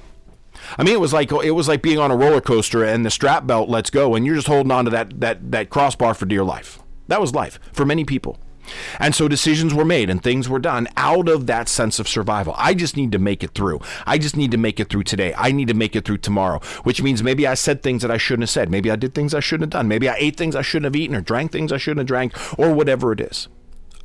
I 0.77 0.83
mean, 0.83 0.93
it 0.93 0.99
was 0.99 1.13
like 1.13 1.31
it 1.31 1.51
was 1.51 1.67
like 1.67 1.81
being 1.81 1.99
on 1.99 2.11
a 2.11 2.15
roller 2.15 2.41
coaster 2.41 2.83
and 2.83 3.05
the 3.05 3.11
strap 3.11 3.47
belt 3.47 3.69
lets 3.69 3.89
go, 3.89 4.15
and 4.15 4.25
you're 4.25 4.35
just 4.35 4.47
holding 4.47 4.71
on 4.71 4.85
to 4.85 4.91
that 4.91 5.19
that 5.19 5.51
that 5.51 5.69
crossbar 5.69 6.13
for 6.13 6.25
dear 6.25 6.43
life. 6.43 6.79
That 7.07 7.21
was 7.21 7.33
life 7.33 7.59
for 7.73 7.85
many 7.85 8.05
people. 8.05 8.39
And 8.99 9.15
so 9.15 9.27
decisions 9.27 9.73
were 9.73 9.85
made 9.85 10.09
and 10.09 10.21
things 10.21 10.47
were 10.47 10.59
done 10.59 10.87
out 10.97 11.27
of 11.27 11.47
that 11.47 11.67
sense 11.67 11.99
of 11.99 12.07
survival. 12.07 12.53
I 12.57 12.73
just 12.73 12.95
need 12.95 13.11
to 13.13 13.19
make 13.19 13.43
it 13.43 13.55
through. 13.55 13.79
I 14.05 14.17
just 14.17 14.37
need 14.37 14.51
to 14.51 14.57
make 14.57 14.79
it 14.79 14.89
through 14.89 15.03
today. 15.03 15.33
I 15.35 15.51
need 15.51 15.67
to 15.69 15.73
make 15.73 15.95
it 15.95 16.05
through 16.05 16.19
tomorrow, 16.19 16.59
which 16.83 17.01
means 17.01 17.23
maybe 17.23 17.47
I 17.47 17.53
said 17.55 17.81
things 17.81 18.01
that 18.01 18.11
I 18.11 18.17
shouldn't 18.17 18.43
have 18.43 18.49
said. 18.49 18.69
Maybe 18.69 18.91
I 18.91 18.95
did 18.95 19.15
things 19.15 19.33
I 19.33 19.39
shouldn't 19.39 19.73
have 19.73 19.79
done. 19.81 19.87
Maybe 19.87 20.07
I 20.07 20.15
ate 20.17 20.37
things 20.37 20.55
I 20.55 20.61
shouldn't 20.61 20.93
have 20.93 21.01
eaten 21.01 21.15
or 21.15 21.21
drank 21.21 21.51
things 21.51 21.71
I 21.71 21.77
shouldn't 21.77 21.99
have 21.99 22.07
drank 22.07 22.33
or 22.59 22.73
whatever 22.73 23.11
it 23.11 23.21
is. 23.21 23.47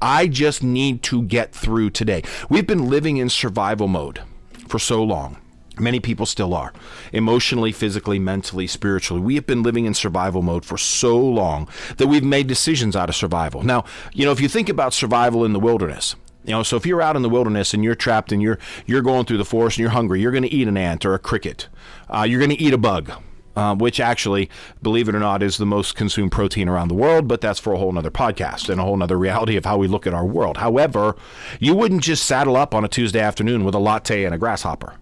I 0.01 0.27
just 0.27 0.63
need 0.63 1.03
to 1.05 1.23
get 1.23 1.55
through 1.55 1.91
today. 1.91 2.23
We've 2.49 2.67
been 2.67 2.89
living 2.89 3.17
in 3.17 3.29
survival 3.29 3.89
mode 3.89 4.23
for 4.69 4.79
so 4.79 5.03
long. 5.03 5.39
Many 5.79 6.01
people 6.01 6.27
still 6.27 6.55
are. 6.55 6.73
Emotionally, 7.13 7.73
physically, 7.73 8.19
mentally, 8.19 8.67
spiritually. 8.67 9.21
We 9.23 9.35
have 9.35 9.47
been 9.47 9.63
living 9.63 9.87
in 9.87 9.95
survival 9.95 10.43
mode 10.43 10.65
for 10.65 10.79
so 10.79 11.19
long 11.19 11.69
that 11.97 12.07
we've 12.07 12.25
made 12.25 12.47
decisions 12.47 12.95
out 12.95 13.09
of 13.09 13.17
survival. 13.17 13.63
Now, 13.63 13.85
you 14.13 14.25
know, 14.25 14.33
if 14.33 14.41
you 14.41 14.49
think 14.49 14.69
about 14.69 14.95
survival 14.95 15.45
in 15.45 15.53
the 15.53 15.61
wilderness, 15.61 16.15
you 16.45 16.53
know, 16.53 16.63
so 16.63 16.77
if 16.77 16.87
you're 16.87 17.03
out 17.03 17.17
in 17.17 17.23
the 17.23 17.29
wilderness 17.29 17.75
and 17.75 17.83
you're 17.83 17.95
trapped 17.95 18.31
and 18.31 18.43
you're 18.43 18.59
you're 18.87 19.03
going 19.03 19.25
through 19.25 19.39
the 19.39 19.45
forest 19.45 19.79
and 19.79 19.83
you're 19.83 19.91
hungry, 19.91 20.21
you're 20.21 20.33
going 20.33 20.43
to 20.43 20.53
eat 20.53 20.69
an 20.69 20.77
ant 20.77 21.05
or 21.05 21.15
a 21.15 21.19
cricket. 21.19 21.69
Uh, 22.09 22.23
you're 22.29 22.39
going 22.39 22.51
to 22.51 22.61
eat 22.61 22.75
a 22.75 22.79
bug. 22.79 23.13
Uh, 23.57 23.73
which 23.73 24.01
actually, 24.01 24.51
believe 24.83 25.09
it 25.09 25.15
or 25.15 25.21
not, 25.21 25.41
is 25.41 25.59
the 25.59 25.65
most 25.65 25.95
consumed 25.95 26.33
protein 26.33 26.69
around 26.69 26.89
the 26.89 26.95
world, 26.95 27.29
but 27.29 27.41
that's 27.41 27.61
for 27.61 27.73
a 27.73 27.79
whole 27.79 27.93
nother 27.93 28.11
podcast 28.11 28.69
and 28.69 28.81
a 28.81 28.83
whole 28.83 28.97
nother 28.97 29.17
reality 29.17 29.57
of 29.57 29.65
how 29.65 29.77
we 29.77 29.87
look 29.87 30.09
at 30.09 30.13
our 30.13 30.27
world. 30.27 30.57
However, 30.57 31.15
you 31.61 31.73
wouldn't 31.73 32.03
just 32.03 32.25
saddle 32.25 32.57
up 32.57 32.75
on 32.75 32.85
a 32.85 32.89
Tuesday 32.89 33.21
afternoon 33.21 33.63
with 33.63 33.77
a 33.77 33.79
latte 33.79 34.25
and 34.25 34.35
a 34.35 34.39
grasshopper. 34.39 34.95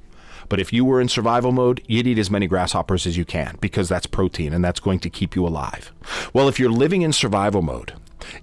But 0.49 0.61
if 0.61 0.73
you 0.73 0.85
were 0.85 1.01
in 1.01 1.09
survival 1.09 1.53
mode, 1.53 1.83
you'd 1.87 2.07
eat 2.07 2.19
as 2.19 2.31
many 2.31 2.47
grasshoppers 2.47 3.07
as 3.07 3.17
you 3.17 3.25
can 3.25 3.59
because 3.61 3.89
that's 3.89 4.07
protein 4.07 4.53
and 4.53 4.65
that's 4.65 4.81
going 4.81 5.01
to 5.01 5.11
keep 5.11 5.35
you 5.35 5.47
alive. 5.47 5.93
Well, 6.33 6.49
if 6.49 6.59
you're 6.59 6.71
living 6.71 7.03
in 7.03 7.13
survival 7.13 7.63
mode, 7.63 7.95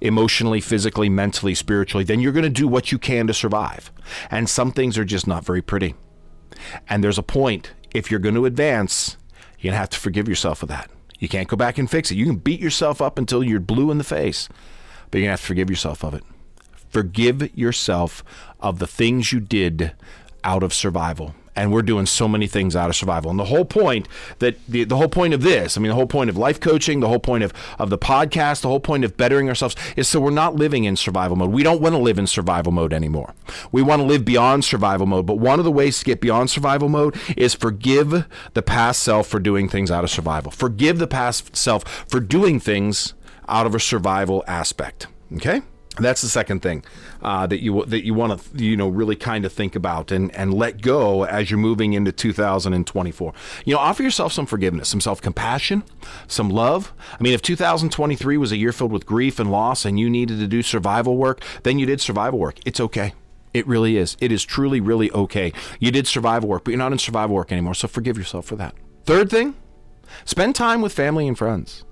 emotionally, 0.01 0.61
physically, 0.61 1.09
mentally, 1.09 1.55
spiritually, 1.55 2.03
then 2.03 2.19
you're 2.19 2.31
going 2.31 2.43
to 2.43 2.49
do 2.49 2.67
what 2.67 2.91
you 2.91 2.97
can 2.97 3.27
to 3.27 3.33
survive. 3.33 3.91
And 4.29 4.49
some 4.49 4.71
things 4.71 4.97
are 4.97 5.05
just 5.05 5.27
not 5.27 5.45
very 5.45 5.61
pretty. 5.61 5.95
And 6.89 7.03
there's 7.03 7.17
a 7.17 7.23
point, 7.23 7.73
if 7.91 8.11
you're 8.11 8.19
going 8.19 8.35
to 8.35 8.45
advance, 8.45 9.17
you're 9.59 9.71
going 9.71 9.75
to 9.75 9.79
have 9.79 9.89
to 9.89 9.99
forgive 9.99 10.27
yourself 10.27 10.59
for 10.59 10.65
that. 10.67 10.89
You 11.19 11.27
can't 11.27 11.47
go 11.47 11.57
back 11.57 11.77
and 11.77 11.89
fix 11.89 12.11
it. 12.11 12.15
You 12.15 12.25
can 12.25 12.37
beat 12.37 12.59
yourself 12.59 13.01
up 13.01 13.17
until 13.17 13.43
you're 13.43 13.59
blue 13.59 13.91
in 13.91 13.97
the 13.97 14.03
face, 14.03 14.47
but 15.11 15.17
you're 15.17 15.27
going 15.27 15.29
to 15.29 15.31
have 15.31 15.41
to 15.41 15.47
forgive 15.47 15.69
yourself 15.69 16.03
of 16.03 16.13
it. 16.13 16.23
Forgive 16.89 17.55
yourself 17.57 18.23
of 18.59 18.79
the 18.79 18.87
things 18.87 19.31
you 19.31 19.39
did 19.39 19.93
out 20.43 20.63
of 20.63 20.73
survival 20.73 21.35
and 21.59 21.73
we're 21.73 21.81
doing 21.81 22.05
so 22.05 22.25
many 22.25 22.47
things 22.47 22.73
out 22.73 22.89
of 22.89 22.95
survival. 22.95 23.29
And 23.29 23.37
the 23.37 23.45
whole 23.45 23.65
point 23.65 24.07
that 24.39 24.55
the, 24.67 24.85
the 24.85 24.95
whole 24.95 25.09
point 25.09 25.33
of 25.33 25.41
this, 25.41 25.75
I 25.77 25.81
mean, 25.81 25.89
the 25.89 25.95
whole 25.95 26.07
point 26.07 26.29
of 26.29 26.37
life 26.37 26.59
coaching, 26.61 27.01
the 27.01 27.09
whole 27.09 27.19
point 27.19 27.43
of, 27.43 27.51
of 27.77 27.89
the 27.89 27.97
podcast, 27.97 28.61
the 28.61 28.69
whole 28.69 28.79
point 28.79 29.03
of 29.03 29.17
bettering 29.17 29.49
ourselves 29.49 29.75
is 29.97 30.07
so 30.07 30.21
we're 30.21 30.31
not 30.31 30.55
living 30.55 30.85
in 30.85 30.95
survival 30.95 31.35
mode. 31.35 31.51
We 31.51 31.63
don't 31.63 31.81
want 31.81 31.93
to 31.93 31.99
live 31.99 32.17
in 32.17 32.27
survival 32.27 32.71
mode 32.71 32.93
anymore. 32.93 33.33
We 33.73 33.81
want 33.81 34.01
to 34.01 34.05
live 34.05 34.23
beyond 34.23 34.63
survival 34.63 35.05
mode. 35.05 35.25
But 35.25 35.39
one 35.39 35.59
of 35.59 35.65
the 35.65 35.71
ways 35.71 35.99
to 35.99 36.05
get 36.05 36.21
beyond 36.21 36.49
survival 36.49 36.87
mode 36.87 37.19
is 37.35 37.53
forgive 37.53 38.25
the 38.53 38.61
past 38.61 39.03
self 39.03 39.27
for 39.27 39.39
doing 39.39 39.67
things 39.67 39.91
out 39.91 40.05
of 40.05 40.09
survival. 40.09 40.51
Forgive 40.51 40.97
the 40.97 41.07
past 41.07 41.57
self 41.57 41.83
for 42.07 42.21
doing 42.21 42.61
things 42.61 43.15
out 43.49 43.65
of 43.65 43.75
a 43.75 43.79
survival 43.81 44.45
aspect. 44.47 45.07
Okay? 45.35 45.61
That's 45.97 46.21
the 46.21 46.27
second 46.29 46.61
thing 46.61 46.83
uh, 47.21 47.47
that 47.47 47.61
you 47.61 47.83
that 47.85 48.05
you 48.05 48.13
want 48.13 48.39
to 48.39 48.63
you 48.63 48.77
know 48.77 48.87
really 48.87 49.15
kind 49.15 49.43
of 49.43 49.51
think 49.51 49.75
about 49.75 50.11
and 50.11 50.33
and 50.35 50.53
let 50.53 50.81
go 50.81 51.23
as 51.23 51.49
you're 51.49 51.59
moving 51.59 51.93
into 51.93 52.11
2024. 52.11 53.33
You 53.65 53.73
know, 53.73 53.79
offer 53.79 54.03
yourself 54.03 54.31
some 54.31 54.45
forgiveness, 54.45 54.89
some 54.89 55.01
self 55.01 55.21
compassion, 55.21 55.83
some 56.27 56.49
love. 56.49 56.93
I 57.19 57.23
mean, 57.23 57.33
if 57.33 57.41
2023 57.41 58.37
was 58.37 58.51
a 58.51 58.57
year 58.57 58.71
filled 58.71 58.91
with 58.91 59.05
grief 59.05 59.39
and 59.39 59.51
loss, 59.51 59.85
and 59.85 59.99
you 59.99 60.09
needed 60.09 60.39
to 60.39 60.47
do 60.47 60.61
survival 60.61 61.17
work, 61.17 61.43
then 61.63 61.79
you 61.79 61.85
did 61.85 62.01
survival 62.01 62.39
work. 62.39 62.59
It's 62.65 62.79
okay. 62.79 63.13
It 63.53 63.65
really 63.67 63.97
is. 63.97 64.15
It 64.21 64.31
is 64.31 64.45
truly, 64.45 64.79
really 64.79 65.11
okay. 65.11 65.51
You 65.79 65.91
did 65.91 66.07
survival 66.07 66.49
work, 66.49 66.63
but 66.63 66.71
you're 66.71 66.77
not 66.77 66.91
in 66.91 66.99
survival 66.99 67.35
work 67.35 67.51
anymore. 67.51 67.73
So 67.73 67.87
forgive 67.87 68.17
yourself 68.17 68.45
for 68.45 68.55
that. 68.57 68.75
Third 69.05 69.31
thing, 69.31 69.55
spend 70.23 70.55
time 70.55 70.81
with 70.81 70.93
family 70.93 71.27
and 71.27 71.37
friends. 71.37 71.83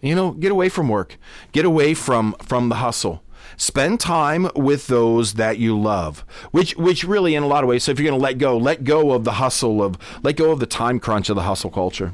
You 0.00 0.14
know, 0.14 0.30
get 0.32 0.52
away 0.52 0.68
from 0.68 0.88
work. 0.88 1.16
Get 1.52 1.64
away 1.64 1.94
from 1.94 2.34
from 2.40 2.68
the 2.68 2.76
hustle. 2.76 3.22
spend 3.56 3.98
time 3.98 4.48
with 4.54 4.86
those 4.88 5.34
that 5.34 5.58
you 5.58 5.78
love 5.78 6.24
which 6.50 6.76
which 6.76 7.02
really 7.02 7.34
in 7.34 7.42
a 7.42 7.46
lot 7.46 7.64
of 7.64 7.68
ways 7.68 7.82
so 7.84 7.90
if 7.90 7.98
you're 7.98 8.08
going 8.08 8.18
to 8.18 8.22
let 8.22 8.36
go 8.38 8.56
let 8.56 8.84
go 8.84 9.12
of 9.12 9.24
the 9.24 9.32
hustle 9.32 9.82
of 9.82 9.96
let 10.22 10.36
go 10.36 10.50
of 10.52 10.60
the 10.60 10.66
time 10.66 11.00
crunch 11.00 11.28
of 11.30 11.36
the 11.36 11.42
hustle 11.42 11.70
culture 11.70 12.12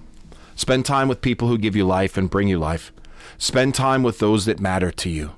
spend 0.54 0.84
time 0.86 1.08
with 1.08 1.20
people 1.20 1.48
who 1.48 1.58
give 1.58 1.74
you 1.74 1.84
life 1.84 2.16
and 2.16 2.30
bring 2.30 2.46
you 2.48 2.58
life 2.58 2.92
spend 3.36 3.74
time 3.74 4.02
with 4.02 4.18
those 4.20 4.44
that 4.44 4.60
matter 4.60 4.90
to 4.90 5.10
you 5.10 5.32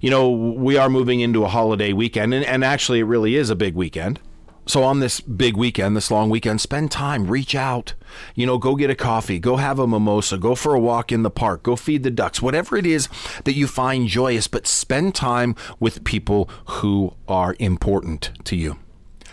you 0.00 0.08
know 0.10 0.30
we 0.30 0.76
are 0.76 0.88
moving 0.88 1.20
into 1.20 1.44
a 1.44 1.48
holiday 1.48 1.92
weekend 1.92 2.32
and, 2.32 2.44
and 2.44 2.64
actually 2.64 3.00
it 3.00 3.04
really 3.04 3.34
is 3.34 3.50
a 3.50 3.56
big 3.56 3.74
weekend 3.74 4.20
so 4.66 4.82
on 4.82 5.00
this 5.00 5.20
big 5.20 5.56
weekend, 5.56 5.96
this 5.96 6.10
long 6.10 6.30
weekend, 6.30 6.60
spend 6.60 6.90
time, 6.90 7.26
reach 7.26 7.54
out. 7.54 7.94
You 8.34 8.46
know, 8.46 8.58
go 8.58 8.76
get 8.76 8.90
a 8.90 8.94
coffee, 8.94 9.38
go 9.38 9.56
have 9.56 9.78
a 9.78 9.86
mimosa, 9.86 10.38
go 10.38 10.54
for 10.54 10.74
a 10.74 10.80
walk 10.80 11.12
in 11.12 11.22
the 11.22 11.30
park, 11.30 11.62
go 11.62 11.76
feed 11.76 12.02
the 12.02 12.10
ducks, 12.10 12.42
whatever 12.42 12.76
it 12.76 12.86
is 12.86 13.08
that 13.44 13.54
you 13.54 13.66
find 13.66 14.08
joyous, 14.08 14.46
but 14.46 14.66
spend 14.66 15.14
time 15.14 15.54
with 15.78 16.04
people 16.04 16.48
who 16.66 17.14
are 17.28 17.56
important 17.58 18.32
to 18.44 18.56
you 18.56 18.76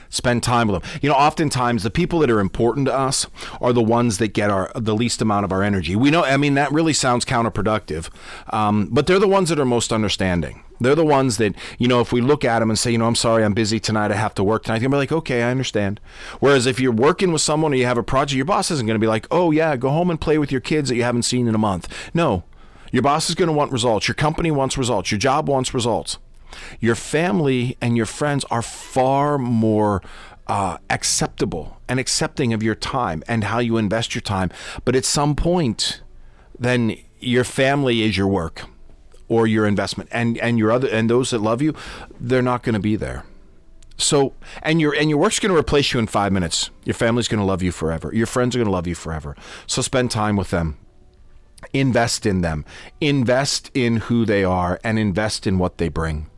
spend 0.10 0.42
time 0.44 0.68
with 0.68 0.82
them. 0.82 1.00
You 1.02 1.10
know, 1.10 1.16
oftentimes 1.16 1.84
the 1.84 1.90
people 1.90 2.20
that 2.20 2.30
are 2.30 2.40
important 2.40 2.88
to 2.88 2.94
us 2.94 3.28
are 3.60 3.74
the 3.74 3.84
ones 3.84 4.18
that 4.20 4.30
get 4.30 4.50
our 4.50 4.72
the 4.76 4.96
least 4.96 5.22
amount 5.22 5.46
of 5.46 5.52
our 5.52 5.64
energy. 5.64 5.96
We 5.96 6.12
know, 6.12 6.24
I 6.24 6.38
mean, 6.38 6.54
that 6.56 6.72
really 6.72 6.94
sounds 6.94 7.26
counterproductive, 7.26 8.10
um, 8.54 8.88
but 8.92 9.08
they're 9.08 9.20
the 9.20 9.28
ones 9.28 9.50
that 9.50 9.60
are 9.60 9.66
most 9.66 9.92
understanding. 9.92 10.64
They're 10.80 10.96
the 10.96 11.06
ones 11.06 11.38
that, 11.38 11.56
you 11.78 11.88
know, 11.88 12.02
if 12.02 12.12
we 12.12 12.22
look 12.22 12.46
at 12.46 12.60
them 12.60 12.70
and 12.70 12.78
say, 12.78 12.92
you 12.92 12.98
know, 12.98 13.08
I'm 13.08 13.16
sorry, 13.16 13.44
I'm 13.44 13.54
busy 13.54 13.80
tonight, 13.80 14.12
I 14.12 14.16
have 14.16 14.36
to 14.36 14.44
work 14.44 14.64
tonight, 14.64 14.80
they're 14.80 14.90
be 14.90 14.98
like, 14.98 15.12
okay, 15.12 15.44
I 15.44 15.52
understand. 15.52 16.00
Whereas 16.40 16.66
if 16.66 16.80
you're 16.80 16.92
working 16.92 17.32
with 17.32 17.42
someone 17.42 17.74
or 17.74 17.76
you 17.76 17.86
have 17.86 17.98
a 17.98 18.04
project, 18.04 18.36
your 18.36 18.46
boss 18.46 18.72
isn't 18.72 18.86
going 18.86 18.96
to 18.96 19.04
be 19.04 19.08
like, 19.08 19.28
oh, 19.32 19.52
yeah, 19.52 19.76
go 19.76 19.90
home 19.90 20.10
and 20.10 20.22
play 20.22 20.38
with 20.38 20.52
your 20.52 20.62
kids 20.62 20.90
that 20.90 20.96
you 20.96 21.04
haven't 21.04 21.24
seen 21.24 21.48
in 21.48 21.56
a 21.56 21.60
month. 21.60 22.12
No, 22.14 22.44
your 22.92 23.02
boss 23.02 23.30
is 23.30 23.36
going 23.36 23.48
to 23.48 23.54
want 23.54 23.72
results. 23.72 24.08
Your 24.08 24.16
company 24.16 24.52
wants 24.52 24.78
results. 24.78 25.12
Your 25.12 25.20
job 25.20 25.50
wants 25.50 25.74
results. 25.74 26.18
Your 26.80 26.96
family 26.96 27.78
and 27.82 27.98
your 27.98 28.06
friends 28.06 28.46
are 28.46 28.62
far 28.62 29.38
more 29.38 30.02
uh, 30.48 30.78
acceptable 30.90 31.78
and 31.90 32.00
accepting 32.00 32.54
of 32.54 32.64
your 32.64 32.76
time 32.76 33.24
and 33.28 33.46
how 33.46 33.60
you 33.60 33.78
invest 33.78 34.16
your 34.16 34.22
time. 34.22 34.50
But 34.86 34.96
at 34.96 35.06
some 35.06 35.36
point, 35.36 36.02
then 36.58 36.98
your 37.20 37.44
family 37.44 38.04
is 38.04 38.18
your 38.18 38.28
work 38.28 38.64
or 39.28 39.48
your 39.48 39.66
investment, 39.66 40.10
and 40.12 40.38
and 40.38 40.58
your 40.58 40.72
other 40.72 40.88
and 40.88 41.10
those 41.10 41.32
that 41.32 41.40
love 41.40 41.62
you, 41.62 41.74
they're 42.20 42.42
not 42.42 42.64
going 42.64 42.74
to 42.74 42.80
be 42.80 42.96
there. 42.96 43.26
So 43.98 44.34
and 44.62 44.80
your 44.80 44.94
and 44.94 45.10
your 45.10 45.20
work's 45.20 45.40
going 45.40 45.54
to 45.54 45.58
replace 45.60 45.94
you 45.94 46.00
in 46.00 46.08
five 46.08 46.32
minutes. 46.32 46.70
Your 46.84 46.94
family's 46.94 47.28
going 47.28 47.40
to 47.40 47.46
love 47.46 47.64
you 47.64 47.72
forever. 47.72 48.12
Your 48.14 48.28
friends 48.28 48.56
are 48.56 48.60
going 48.60 48.68
to 48.68 48.72
love 48.72 48.88
you 48.88 48.96
forever. 48.96 49.36
So 49.66 49.82
spend 49.82 50.12
time 50.12 50.36
with 50.36 50.52
them 50.52 50.78
invest 51.74 52.28
in 52.28 52.42
them 52.42 52.64
invest 53.02 53.72
in 53.74 53.98
who 53.98 54.26
they 54.26 54.44
are 54.44 54.80
and 54.84 55.00
invest 55.00 55.48
in 55.48 55.58
what 55.58 55.80
they 55.80 55.90
bring 55.90 56.30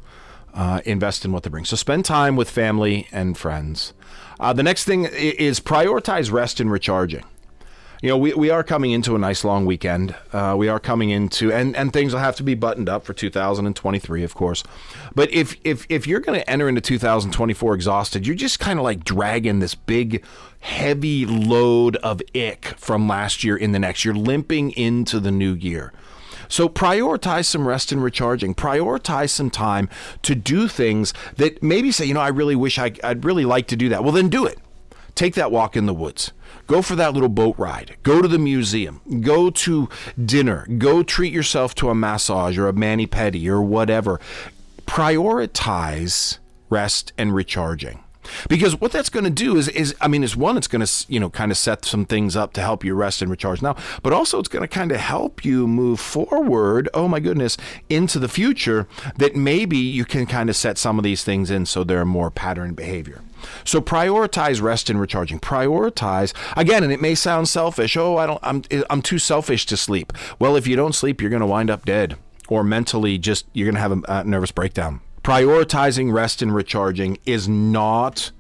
uh, 0.53 0.81
invest 0.86 1.25
in 1.25 1.31
what 1.31 1.43
they 1.43 1.50
bring. 1.50 1.65
So 1.65 1.75
spend 1.75 2.05
time 2.05 2.36
with 2.36 2.50
family 2.50 3.08
and 3.12 3.38
friends. 3.38 3.93
Uh, 4.39 4.53
the 4.53 4.63
next 4.63 4.86
thing 4.86 5.05
is 5.05 5.60
prioritize 5.60 6.31
rest 6.31 6.60
and 6.60 6.72
recharging. 6.72 7.24
You 8.01 8.08
know, 8.08 8.18
we, 8.18 8.34
we 8.34 8.50
are 8.50 8.63
coming 8.63 8.91
into 8.91 9.13
a 9.15 9.20
nice 9.20 9.44
long 9.44 9.65
weekend. 9.65 10.15
Uh, 10.32 10.56
we 10.58 10.70
are 10.70 10.79
coming 10.79 11.10
into, 11.10 11.51
and, 11.51 11.75
and 11.75 11.91
things 11.91 12.13
will 12.13 12.22
have 12.22 12.38
to 12.38 12.44
be 12.44 12.56
buttoned 12.56 12.88
up 12.88 13.03
for 13.03 13.13
2023, 13.13 14.24
of 14.24 14.36
course. 14.36 14.63
But 15.13 15.29
if, 15.32 15.58
if, 15.65 15.86
if 15.89 16.08
you're 16.08 16.22
going 16.22 16.39
to 16.39 16.50
enter 16.50 16.70
into 16.70 16.79
2024 16.79 17.75
exhausted, 17.75 18.25
you're 18.25 18.38
just 18.38 18.58
kind 18.58 18.79
of 18.79 18.84
like 18.84 19.03
dragging 19.03 19.60
this 19.60 19.75
big, 19.75 20.24
heavy 20.62 21.25
load 21.25 21.98
of 21.98 22.22
ick 22.34 22.68
from 22.77 23.06
last 23.10 23.44
year 23.44 23.58
in 23.58 23.74
the 23.74 23.79
next. 23.79 24.06
You're 24.06 24.13
limping 24.13 24.72
into 24.72 25.20
the 25.20 25.32
new 25.32 25.53
year. 25.53 25.91
So 26.48 26.70
prioritize 26.70 27.46
some 27.46 27.68
rest 27.68 27.91
and 27.91 28.01
recharging. 28.01 28.56
Prioritize 28.56 29.32
some 29.32 29.50
time 29.50 29.89
to 30.22 30.36
do 30.36 30.70
things 30.70 31.13
that 31.36 31.62
maybe 31.62 31.91
say, 31.91 32.06
you 32.06 32.13
know, 32.13 32.22
I 32.22 32.29
really 32.29 32.56
wish 32.56 32.79
I, 32.79 32.94
I'd 33.03 33.25
really 33.25 33.46
like 33.46 33.68
to 33.68 33.75
do 33.75 33.89
that. 33.89 34.03
Well, 34.03 34.13
then 34.13 34.29
do 34.29 34.46
it. 34.46 34.58
Take 35.20 35.36
that 35.36 35.52
walk 35.52 35.76
in 35.76 35.86
the 35.86 35.94
woods. 35.94 36.32
Go 36.66 36.82
for 36.82 36.96
that 36.96 37.12
little 37.12 37.28
boat 37.28 37.56
ride. 37.58 37.98
Go 38.04 38.22
to 38.22 38.28
the 38.30 38.40
museum. 38.40 39.02
Go 39.20 39.50
to 39.50 39.90
dinner. 40.18 40.66
Go 40.78 41.04
treat 41.04 41.34
yourself 41.34 41.76
to 41.76 41.90
a 41.90 41.94
massage 41.94 42.58
or 42.58 42.70
a 42.70 42.74
mani 42.74 43.06
pedi 43.06 43.46
or 43.48 43.62
whatever. 43.62 44.22
Prioritize 44.86 46.38
rest 46.70 47.12
and 47.18 47.36
recharging. 47.36 48.02
Because 48.48 48.80
what 48.80 48.94
that's 48.94 49.10
going 49.10 49.26
to 49.26 49.30
do 49.30 49.58
is, 49.58 49.68
is 49.68 49.94
I 50.00 50.08
mean, 50.08 50.24
is 50.24 50.38
one, 50.38 50.56
it's 50.56 50.68
going 50.68 50.86
to, 50.86 51.06
you 51.10 51.20
know, 51.20 51.30
kind 51.30 51.52
of 51.52 51.58
set 51.58 51.84
some 51.84 52.06
things 52.06 52.38
up 52.38 52.54
to 52.54 52.62
help 52.62 52.86
you 52.86 52.96
rest 52.96 53.22
and 53.22 53.30
recharge 53.30 53.62
now, 53.62 53.76
but 54.02 54.14
also 54.14 54.40
it's 54.40 54.48
going 54.48 54.62
to 54.62 54.70
kind 54.70 54.94
of 54.94 55.02
help 55.02 55.44
you 55.44 55.68
move 55.68 56.00
forward, 56.00 56.88
oh 56.94 57.10
my 57.10 57.20
goodness, 57.20 57.58
into 57.90 58.20
the 58.20 58.30
future 58.30 58.88
that 59.18 59.36
maybe 59.36 59.78
you 59.78 60.06
can 60.06 60.26
kind 60.26 60.50
of 60.50 60.56
set 60.56 60.78
some 60.78 60.98
of 60.98 61.04
these 61.04 61.26
things 61.26 61.52
in 61.52 61.66
so 61.66 61.84
they're 61.84 62.06
more 62.06 62.32
pattern 62.32 62.74
behavior. 62.74 63.22
So 63.63 63.81
prioritize 63.81 64.62
rest 64.62 64.89
and 64.89 65.00
recharging. 65.00 65.39
Prioritize 65.39 66.34
again, 66.55 66.84
and 66.84 66.93
it 66.93 67.01
may 67.01 67.15
sound 67.15 67.50
selfish. 67.50 67.98
Oh, 67.98 68.17
I 68.17 68.25
don't. 68.27 68.39
I'm 68.43 68.63
I'm 68.89 69.01
too 69.01 69.19
selfish 69.19 69.65
to 69.67 69.77
sleep. 69.77 70.13
Well, 70.39 70.55
if 70.55 70.67
you 70.67 70.75
don't 70.75 70.93
sleep, 70.93 71.22
you're 71.22 71.29
going 71.29 71.41
to 71.41 71.46
wind 71.46 71.69
up 71.69 71.86
dead, 71.86 72.15
or 72.48 72.63
mentally 72.63 73.17
just 73.17 73.46
you're 73.53 73.65
going 73.65 73.75
to 73.75 73.81
have 73.81 73.91
a, 73.91 74.01
a 74.08 74.24
nervous 74.24 74.51
breakdown 74.51 75.01
prioritizing 75.24 76.12
rest 76.12 76.41
and 76.41 76.55
recharging 76.55 77.17
is 77.25 77.48
not 77.48 78.31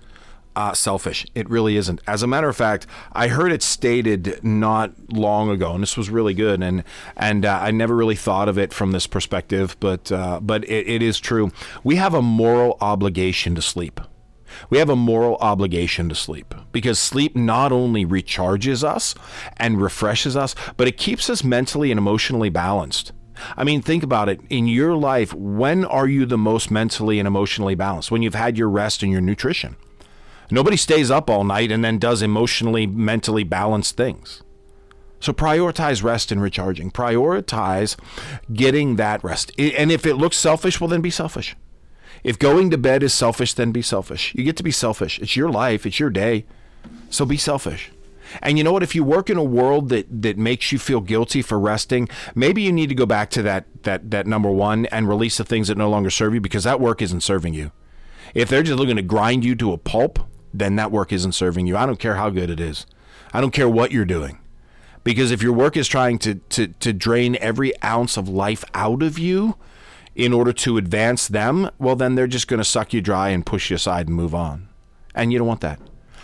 uh, 0.55 0.73
selfish. 0.73 1.25
It 1.35 1.49
really 1.49 1.77
isn't. 1.77 2.01
As 2.07 2.23
a 2.23 2.27
matter 2.27 2.49
of 2.49 2.55
fact, 2.55 2.87
I 3.13 3.27
heard 3.27 3.51
it 3.51 3.61
stated 3.61 4.43
not 4.43 4.91
long 5.11 5.49
ago, 5.49 5.73
and 5.73 5.83
this 5.83 5.95
was 5.95 6.09
really 6.09 6.33
good. 6.33 6.61
And 6.61 6.83
and 7.15 7.45
uh, 7.45 7.59
I 7.61 7.71
never 7.71 7.95
really 7.95 8.15
thought 8.15 8.49
of 8.49 8.57
it 8.57 8.73
from 8.73 8.91
this 8.91 9.07
perspective, 9.07 9.77
but 9.79 10.11
uh, 10.11 10.39
but 10.41 10.63
it, 10.65 10.87
it 10.87 11.01
is 11.01 11.19
true. 11.19 11.51
We 11.83 11.97
have 11.97 12.13
a 12.13 12.21
moral 12.21 12.77
obligation 12.81 13.55
to 13.55 13.61
sleep. 13.61 14.01
We 14.69 14.77
have 14.77 14.89
a 14.89 14.95
moral 14.95 15.37
obligation 15.37 16.09
to 16.09 16.15
sleep 16.15 16.53
because 16.71 16.99
sleep 16.99 17.35
not 17.35 17.71
only 17.71 18.05
recharges 18.05 18.83
us 18.83 19.15
and 19.57 19.81
refreshes 19.81 20.35
us, 20.35 20.55
but 20.77 20.87
it 20.87 20.97
keeps 20.97 21.29
us 21.29 21.43
mentally 21.43 21.91
and 21.91 21.97
emotionally 21.97 22.49
balanced. 22.49 23.11
I 23.55 23.63
mean, 23.63 23.81
think 23.81 24.03
about 24.03 24.29
it. 24.29 24.41
In 24.49 24.67
your 24.67 24.95
life, 24.95 25.33
when 25.33 25.85
are 25.85 26.07
you 26.07 26.25
the 26.25 26.37
most 26.37 26.69
mentally 26.71 27.19
and 27.19 27.27
emotionally 27.27 27.75
balanced? 27.75 28.11
When 28.11 28.21
you've 28.21 28.35
had 28.35 28.57
your 28.57 28.69
rest 28.69 29.01
and 29.03 29.11
your 29.11 29.21
nutrition. 29.21 29.75
Nobody 30.51 30.77
stays 30.77 31.11
up 31.11 31.29
all 31.29 31.43
night 31.43 31.71
and 31.71 31.83
then 31.83 31.99
does 31.99 32.21
emotionally, 32.21 32.87
mentally 32.87 33.43
balanced 33.43 33.97
things. 33.97 34.41
So 35.19 35.33
prioritize 35.33 36.03
rest 36.03 36.31
and 36.31 36.41
recharging. 36.41 36.91
Prioritize 36.91 37.97
getting 38.51 38.95
that 38.95 39.23
rest. 39.23 39.51
And 39.59 39.91
if 39.91 40.05
it 40.05 40.15
looks 40.15 40.37
selfish, 40.37 40.79
well, 40.79 40.87
then 40.87 41.01
be 41.01 41.09
selfish. 41.09 41.55
If 42.23 42.39
going 42.39 42.69
to 42.71 42.77
bed 42.77 43.03
is 43.03 43.13
selfish, 43.13 43.53
then 43.53 43.71
be 43.71 43.81
selfish. 43.81 44.33
You 44.35 44.43
get 44.43 44.57
to 44.57 44.63
be 44.63 44.71
selfish. 44.71 45.19
It's 45.19 45.35
your 45.35 45.49
life, 45.49 45.85
it's 45.85 45.99
your 45.99 46.09
day. 46.09 46.45
So 47.09 47.25
be 47.25 47.37
selfish. 47.37 47.91
And 48.41 48.57
you 48.57 48.63
know 48.63 48.71
what? 48.71 48.83
If 48.83 48.93
you 48.93 49.03
work 49.03 49.29
in 49.29 49.37
a 49.37 49.43
world 49.43 49.89
that 49.89 50.21
that 50.21 50.37
makes 50.37 50.71
you 50.71 50.77
feel 50.77 51.01
guilty 51.01 51.41
for 51.41 51.59
resting, 51.59 52.07
maybe 52.35 52.61
you 52.61 52.71
need 52.71 52.89
to 52.89 52.95
go 52.95 53.05
back 53.05 53.29
to 53.31 53.41
that 53.43 53.65
that 53.83 54.11
that 54.11 54.27
number 54.27 54.51
one 54.51 54.85
and 54.87 55.09
release 55.09 55.37
the 55.37 55.43
things 55.43 55.67
that 55.67 55.77
no 55.77 55.89
longer 55.89 56.09
serve 56.09 56.33
you 56.33 56.41
because 56.41 56.63
that 56.63 56.79
work 56.79 57.01
isn't 57.01 57.21
serving 57.21 57.53
you. 57.53 57.71
If 58.35 58.49
they're 58.49 58.63
just 58.63 58.77
looking 58.77 58.97
to 58.97 59.01
grind 59.01 59.43
you 59.43 59.55
to 59.55 59.73
a 59.73 59.77
pulp, 59.77 60.19
then 60.53 60.75
that 60.75 60.91
work 60.91 61.11
isn't 61.11 61.31
serving 61.31 61.65
you. 61.65 61.75
I 61.75 61.85
don't 61.85 61.99
care 61.99 62.15
how 62.15 62.29
good 62.29 62.49
it 62.49 62.59
is. 62.59 62.85
I 63.33 63.41
don't 63.41 63.51
care 63.51 63.69
what 63.69 63.91
you're 63.91 64.05
doing. 64.05 64.39
Because 65.03 65.31
if 65.31 65.41
your 65.41 65.53
work 65.53 65.77
is 65.77 65.87
trying 65.87 66.19
to, 66.19 66.35
to, 66.35 66.67
to 66.67 66.93
drain 66.93 67.37
every 67.39 67.71
ounce 67.83 68.17
of 68.17 68.27
life 68.27 68.63
out 68.73 69.01
of 69.01 69.17
you 69.17 69.55
in 70.19 70.33
order 70.33 70.51
to 70.51 70.77
advance 70.77 71.29
them, 71.29 71.69
well, 71.79 71.95
then 71.95 72.15
they're 72.15 72.27
just 72.27 72.49
going 72.49 72.57
to 72.57 72.65
suck 72.65 72.93
you 72.93 72.99
dry 72.99 73.29
and 73.29 73.45
push 73.45 73.69
you 73.69 73.75
aside 73.77 74.07
and 74.07 74.15
move 74.15 74.35
on. 74.35 74.67
And 75.15 75.31
you 75.31 75.39
don't 75.39 75.47
want 75.47 75.61
that. 75.61 75.79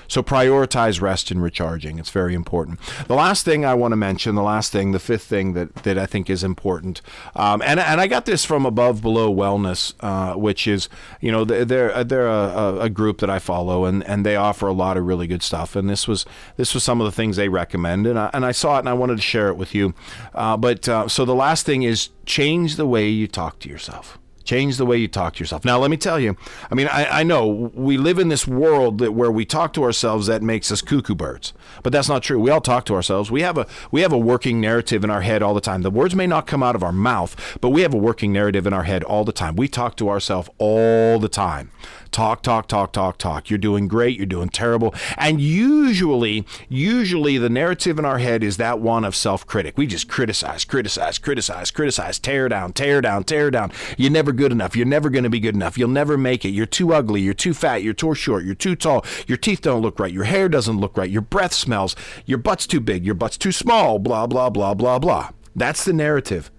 So 0.07 0.23
prioritize 0.23 1.01
rest 1.01 1.31
and 1.31 1.41
recharging. 1.41 1.99
It's 1.99 2.09
very 2.09 2.33
important. 2.33 2.79
The 3.07 3.15
last 3.15 3.45
thing 3.45 3.65
I 3.65 3.73
want 3.73 3.91
to 3.91 3.95
mention, 3.97 4.35
the 4.35 4.43
last 4.43 4.71
thing, 4.71 4.91
the 4.91 4.99
fifth 4.99 5.23
thing 5.23 5.53
that, 5.53 5.73
that 5.83 5.97
I 5.97 6.05
think 6.05 6.29
is 6.29 6.43
important, 6.43 7.01
um, 7.35 7.61
and, 7.61 7.79
and 7.79 7.99
I 7.99 8.07
got 8.07 8.25
this 8.25 8.45
from 8.45 8.65
Above 8.65 9.01
Below 9.01 9.33
Wellness, 9.33 9.93
uh, 9.99 10.37
which 10.37 10.67
is, 10.67 10.89
you 11.21 11.31
know, 11.31 11.43
they're, 11.43 12.03
they're 12.03 12.27
a, 12.27 12.79
a, 12.81 12.89
group 12.89 13.19
that 13.19 13.29
I 13.29 13.39
follow 13.39 13.85
and, 13.85 14.03
and 14.05 14.25
they 14.25 14.35
offer 14.35 14.67
a 14.67 14.73
lot 14.73 14.97
of 14.97 15.05
really 15.05 15.27
good 15.27 15.43
stuff. 15.43 15.75
And 15.75 15.89
this 15.89 16.07
was, 16.07 16.25
this 16.57 16.73
was 16.73 16.83
some 16.83 17.01
of 17.01 17.05
the 17.05 17.11
things 17.11 17.35
they 17.35 17.49
recommend. 17.49 18.07
And 18.07 18.17
I, 18.17 18.29
and 18.33 18.45
I 18.45 18.51
saw 18.51 18.77
it 18.77 18.79
and 18.79 18.89
I 18.89 18.93
wanted 18.93 19.17
to 19.17 19.21
share 19.21 19.49
it 19.49 19.57
with 19.57 19.75
you. 19.75 19.93
Uh, 20.33 20.57
but 20.57 20.87
uh, 20.87 21.07
so 21.07 21.25
the 21.25 21.35
last 21.35 21.65
thing 21.65 21.83
is 21.83 22.09
change 22.25 22.75
the 22.75 22.85
way 22.85 23.07
you 23.07 23.27
talk 23.27 23.59
to 23.59 23.69
yourself. 23.69 24.19
Change 24.45 24.77
the 24.77 24.85
way 24.85 24.97
you 24.97 25.07
talk 25.07 25.33
to 25.35 25.39
yourself. 25.39 25.65
Now, 25.65 25.77
let 25.77 25.91
me 25.91 25.97
tell 25.97 26.19
you, 26.19 26.37
I 26.71 26.75
mean, 26.75 26.87
I, 26.87 27.21
I 27.21 27.23
know 27.23 27.47
we 27.47 27.97
live 27.97 28.19
in 28.19 28.29
this 28.29 28.47
world 28.47 28.99
that 28.99 29.13
where 29.13 29.31
we 29.31 29.43
talk 29.43 29.73
to 29.73 29.83
ourselves 29.83 30.27
that 30.27 30.41
makes 30.41 30.71
us 30.71 30.81
cuckoo 30.81 31.15
birds, 31.15 31.53
but 31.83 31.91
that's 31.91 32.07
not 32.07 32.23
true. 32.23 32.39
We 32.39 32.51
all 32.51 32.61
talk 32.61 32.85
to 32.85 32.93
ourselves. 32.93 33.31
We 33.31 33.41
have 33.41 33.57
a 33.57 33.67
we 33.91 34.01
have 34.01 34.13
a 34.13 34.17
working 34.17 34.61
narrative 34.61 35.03
in 35.03 35.09
our 35.09 35.21
head 35.21 35.41
all 35.41 35.53
the 35.53 35.61
time. 35.61 35.81
The 35.81 35.91
words 35.91 36.15
may 36.15 36.27
not 36.27 36.47
come 36.47 36.63
out 36.63 36.75
of 36.75 36.83
our 36.83 36.93
mouth, 36.93 37.57
but 37.59 37.69
we 37.69 37.81
have 37.81 37.93
a 37.93 37.97
working 37.97 38.31
narrative 38.31 38.65
in 38.65 38.73
our 38.73 38.83
head 38.83 39.03
all 39.03 39.25
the 39.25 39.33
time. 39.33 39.55
We 39.55 39.67
talk 39.67 39.97
to 39.97 40.09
ourselves 40.09 40.49
all 40.57 41.19
the 41.19 41.29
time 41.29 41.71
Talk, 42.15 42.43
talk, 42.43 42.69
talk, 42.69 42.93
talk, 42.93 43.17
talk. 43.17 43.49
You're 43.49 43.57
doing 43.57 43.89
great. 43.89 44.15
You're 44.15 44.25
doing 44.25 44.47
terrible. 44.47 44.95
And 45.17 45.41
usually, 45.41 46.45
usually 46.69 47.37
the 47.37 47.49
narrative 47.49 47.99
in 47.99 48.05
our 48.05 48.19
head 48.19 48.41
is 48.41 48.55
that 48.55 48.79
one 48.79 49.03
of 49.03 49.17
self 49.17 49.45
critic. 49.45 49.77
We 49.77 49.85
just 49.85 50.07
criticize, 50.07 50.63
criticize, 50.63 51.17
criticize, 51.17 51.71
criticize, 51.71 52.17
tear 52.17 52.47
down, 52.47 52.71
tear 52.71 53.01
down, 53.01 53.25
tear 53.25 53.51
down. 53.51 53.73
You're 53.97 54.13
never 54.13 54.31
good 54.31 54.53
enough. 54.53 54.77
You're 54.77 54.85
never 54.85 55.09
going 55.09 55.25
to 55.25 55.29
be 55.29 55.41
good 55.41 55.55
enough. 55.55 55.77
You'll 55.77 55.89
never 55.89 56.17
make 56.17 56.45
it. 56.45 56.51
You're 56.51 56.65
too 56.65 56.93
ugly. 56.93 57.19
You're 57.19 57.33
too 57.33 57.53
fat. 57.53 57.83
You're 57.83 57.93
too 57.93 58.15
short. 58.15 58.45
You're 58.45 58.55
too 58.55 58.77
tall. 58.77 59.03
Your 59.27 59.37
teeth 59.37 59.59
don't 59.59 59.81
look 59.81 59.99
right. 59.99 60.13
Your 60.13 60.23
hair 60.23 60.47
doesn't 60.47 60.79
look 60.79 60.95
right. 60.95 61.09
Your 61.09 61.21
breath 61.21 61.53
smells. 61.53 61.97
Your 62.25 62.37
butt's 62.37 62.65
too 62.65 62.79
big. 62.79 63.05
Your 63.05 63.15
butt's 63.15 63.37
too 63.37 63.51
small. 63.51 63.99
Blah, 63.99 64.27
blah, 64.27 64.49
blah, 64.49 64.73
blah, 64.73 64.99
blah. 64.99 65.31
That's 65.53 65.83
the 65.83 65.91
narrative 65.91 66.49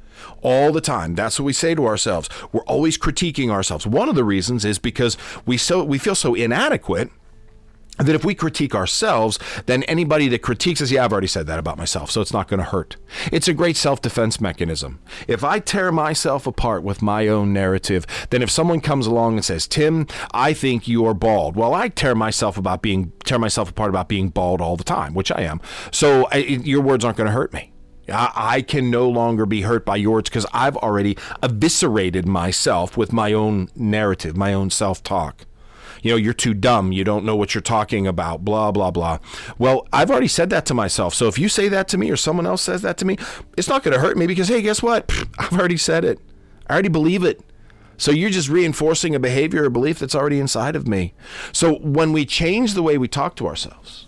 all 0.43 0.73
the 0.73 0.81
time. 0.81 1.15
That's 1.15 1.39
what 1.39 1.47
we 1.47 1.53
say 1.53 1.75
to 1.75 1.87
ourselves. 1.87 2.29
We're 2.53 2.63
always 2.63 2.99
critiquing 2.99 3.51
ourselves. 3.51 3.87
One 3.87 4.09
of 4.09 4.15
the 4.15 4.25
reasons 4.25 4.65
is 4.65 4.79
because 4.79 5.17
we 5.45 5.57
so 5.57 5.85
we 5.85 5.99
feel 5.99 6.15
so 6.15 6.35
inadequate 6.35 7.11
that 7.99 8.15
if 8.15 8.25
we 8.25 8.35
critique 8.35 8.75
ourselves, 8.75 9.39
then 9.67 9.83
anybody 9.85 10.29
that 10.29 10.43
critiques 10.43 10.83
us, 10.83 10.91
yeah, 10.91 11.05
I've 11.05 11.13
already 11.13 11.27
said 11.27 11.47
that 11.47 11.59
about 11.59 11.79
myself, 11.79 12.11
so 12.11 12.21
it's 12.21 12.33
not 12.33 12.49
going 12.49 12.59
to 12.59 12.65
hurt. 12.65 12.97
It's 13.33 13.49
a 13.49 13.55
great 13.55 13.77
self 13.77 14.03
defense 14.03 14.41
mechanism. 14.41 15.01
If 15.27 15.43
I 15.45 15.59
tear 15.59 15.91
myself 15.91 16.47
apart 16.47 16.83
with 16.83 17.03
my 17.03 17.29
own 17.29 17.53
narrative, 17.53 18.07
then 18.31 18.43
if 18.43 18.51
someone 18.51 18.81
comes 18.81 19.07
along 19.07 19.35
and 19.35 19.45
says, 19.45 19.67
Tim, 19.67 20.07
I 20.33 20.53
think 20.53 20.87
you're 20.87 21.15
bald, 21.15 21.57
well, 21.57 21.75
I 21.75 21.89
tear 21.89 22.15
myself 22.15 22.57
about 22.59 22.83
being 22.83 23.13
tear 23.25 23.39
myself 23.39 23.71
apart 23.71 23.91
about 23.91 24.09
being 24.09 24.29
bald 24.29 24.61
all 24.61 24.77
the 24.77 24.85
time, 24.85 25.15
which 25.15 25.33
I 25.33 25.43
am. 25.43 25.61
So 25.91 26.29
I, 26.31 26.39
your 26.39 26.83
words 26.83 27.05
aren't 27.05 27.17
going 27.17 27.29
to 27.29 27.33
hurt 27.33 27.53
me. 27.53 27.73
I 28.09 28.63
can 28.63 28.91
no 28.91 29.09
longer 29.09 29.47
be 29.47 29.63
hurt 29.63 29.85
by 29.85 29.97
yours 29.97 30.25
because 30.25 30.47
I've 30.53 30.77
already 30.77 31.17
eviscerated 31.43 32.27
myself 32.27 32.97
with 32.97 33.13
my 33.13 33.33
own 33.33 33.69
narrative, 33.75 34.37
my 34.37 34.53
own 34.53 34.71
self 34.71 35.03
talk. 35.03 35.47
You 36.03 36.13
know, 36.13 36.17
you're 36.17 36.35
too 36.35 36.55
dumb. 36.55 36.93
You 36.93 37.05
don't 37.05 37.25
know 37.25 37.35
what 37.35 37.55
you're 37.55 37.63
talking 37.63 38.07
about, 38.07 38.45
blah, 38.45 38.71
blah, 38.71 38.91
blah. 38.91 39.19
Well, 39.59 39.89
I've 39.93 40.11
already 40.11 40.29
said 40.29 40.51
that 40.51 40.67
to 40.67 40.75
myself. 40.75 41.15
So 41.15 41.27
if 41.27 41.39
you 41.39 41.49
say 41.49 41.69
that 41.69 41.89
to 41.89 41.99
me 41.99 42.11
or 42.11 42.17
someone 42.17 42.47
else 42.47 42.63
says 42.63 42.83
that 42.83 42.97
to 42.99 43.05
me, 43.05 43.17
it's 43.57 43.69
not 43.69 43.83
going 43.83 43.95
to 43.95 44.01
hurt 44.01 44.17
me 44.17 44.27
because, 44.27 44.49
hey, 44.49 44.63
guess 44.63 44.83
what? 44.83 45.11
I've 45.39 45.59
already 45.59 45.77
said 45.77 46.05
it. 46.05 46.21
I 46.69 46.75
already 46.75 46.91
believe 46.91 47.25
it. 47.25 47.41
So 47.99 48.11
you're 48.13 48.31
just 48.31 48.49
reinforcing 48.49 49.15
a 49.15 49.21
behavior 49.21 49.65
or 49.65 49.71
belief 49.71 49.99
that's 49.99 50.15
already 50.15 50.39
inside 50.39 50.77
of 50.77 50.87
me. 50.87 51.15
So 51.53 51.77
when 51.79 52.13
we 52.13 52.27
change 52.27 52.75
the 52.75 52.83
way 52.83 52.99
we 52.99 53.09
talk 53.09 53.37
to 53.37 53.47
ourselves, 53.47 54.06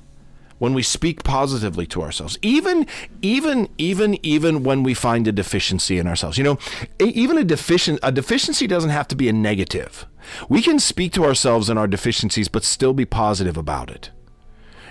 when 0.58 0.74
we 0.74 0.82
speak 0.82 1.22
positively 1.24 1.86
to 1.86 2.02
ourselves 2.02 2.38
even 2.42 2.86
even 3.22 3.68
even 3.78 4.18
even 4.24 4.62
when 4.62 4.82
we 4.82 4.94
find 4.94 5.26
a 5.26 5.32
deficiency 5.32 5.98
in 5.98 6.06
ourselves 6.06 6.38
you 6.38 6.44
know 6.44 6.58
even 7.00 7.38
a 7.38 7.44
deficient 7.44 7.98
a 8.02 8.12
deficiency 8.12 8.66
doesn't 8.66 8.90
have 8.90 9.08
to 9.08 9.16
be 9.16 9.28
a 9.28 9.32
negative 9.32 10.06
we 10.48 10.60
can 10.60 10.78
speak 10.78 11.12
to 11.12 11.24
ourselves 11.24 11.70
in 11.70 11.78
our 11.78 11.86
deficiencies 11.86 12.48
but 12.48 12.64
still 12.64 12.92
be 12.92 13.04
positive 13.04 13.56
about 13.56 13.90
it 13.90 14.10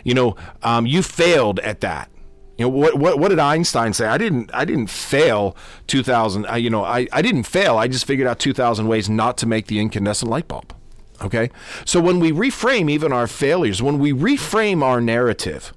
you 0.03 0.13
know 0.13 0.36
um, 0.63 0.86
you 0.86 1.01
failed 1.03 1.59
at 1.59 1.81
that 1.81 2.09
you 2.57 2.65
know 2.65 2.69
what, 2.69 2.97
what 2.97 3.19
what 3.19 3.27
did 3.29 3.38
Einstein 3.39 3.93
say? 3.93 4.07
I 4.07 4.17
didn't 4.17 4.50
I 4.53 4.65
didn't 4.65 4.88
fail 4.88 5.55
2000. 5.86 6.45
I, 6.47 6.57
you 6.57 6.71
know 6.71 6.83
I, 6.83 7.07
I 7.12 7.21
didn't 7.21 7.43
fail. 7.43 7.77
I 7.77 7.88
just 7.88 8.05
figured 8.05 8.27
out 8.27 8.39
2000 8.39 8.88
ways 8.88 9.09
not 9.09 9.38
to 9.38 9.45
make 9.45 9.67
the 9.67 9.79
incandescent 9.79 10.29
light 10.29 10.47
bulb. 10.47 10.74
Okay? 11.21 11.50
So 11.86 12.00
when 12.00 12.19
we 12.19 12.31
reframe 12.31 12.89
even 12.89 13.12
our 13.12 13.27
failures, 13.27 13.81
when 13.81 14.00
we 14.00 14.13
reframe 14.13 14.83
our 14.83 15.01
narrative, 15.01 15.74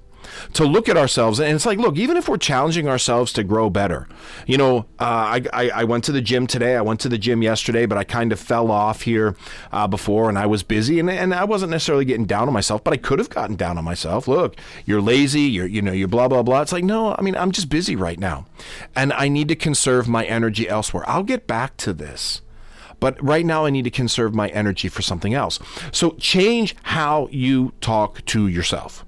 to 0.53 0.65
look 0.65 0.89
at 0.89 0.97
ourselves 0.97 1.39
and 1.39 1.55
it's 1.55 1.65
like 1.65 1.79
look 1.79 1.97
even 1.97 2.17
if 2.17 2.27
we're 2.27 2.37
challenging 2.37 2.87
ourselves 2.87 3.33
to 3.33 3.43
grow 3.43 3.69
better 3.69 4.07
you 4.45 4.57
know 4.57 4.79
uh, 4.99 5.03
I, 5.03 5.41
I, 5.53 5.69
I, 5.69 5.83
went 5.83 6.03
to 6.05 6.11
the 6.11 6.21
gym 6.21 6.47
today. 6.47 6.75
I 6.75 6.81
went 6.81 6.99
to 7.01 7.09
the 7.09 7.17
gym 7.17 7.41
yesterday 7.41 7.85
but 7.85 7.97
i 7.97 8.03
kind 8.03 8.31
of 8.31 8.39
fell 8.39 8.71
off 8.71 9.01
here 9.01 9.35
uh, 9.71 9.87
before 9.87 10.29
and 10.29 10.37
i 10.37 10.45
was 10.45 10.63
busy 10.63 10.99
and, 10.99 11.09
and 11.09 11.33
i 11.33 11.43
wasn't 11.43 11.71
necessarily 11.71 12.05
getting 12.05 12.25
down 12.25 12.47
on 12.47 12.53
myself 12.53 12.83
but 12.83 12.93
i 12.93 12.97
could 12.97 13.19
have 13.19 13.29
gotten 13.29 13.55
down 13.55 13.77
on 13.77 13.83
myself. 13.83 14.27
Look 14.27 14.55
you're 14.85 15.01
lazy 15.01 15.41
you're 15.41 15.67
you 15.67 15.81
know 15.81 15.91
you're 15.91 16.07
blah 16.07 16.27
blah 16.27 16.43
blah. 16.43 16.61
It's 16.61 16.71
like 16.71 16.83
no 16.83 17.15
i 17.17 17.21
mean 17.21 17.35
i'm 17.35 17.51
just 17.51 17.69
busy 17.69 17.95
right 17.95 18.19
now 18.19 18.45
and 18.95 19.13
i 19.13 19.27
need 19.27 19.47
to 19.49 19.55
conserve 19.55 20.07
my 20.07 20.23
energy 20.25 20.67
elsewhere. 20.67 21.03
I'll 21.07 21.23
get 21.23 21.47
back 21.47 21.77
to 21.77 21.93
this 21.93 22.41
but 23.01 23.21
right 23.21 23.45
now 23.45 23.65
I 23.65 23.69
need 23.69 23.83
to 23.83 23.91
conserve 23.91 24.33
my 24.33 24.47
energy 24.49 24.87
for 24.87 25.01
something 25.01 25.33
else. 25.33 25.59
So 25.91 26.11
change 26.11 26.73
how 26.83 27.27
you 27.31 27.73
talk 27.81 28.23
to 28.27 28.47
yourself 28.47 29.03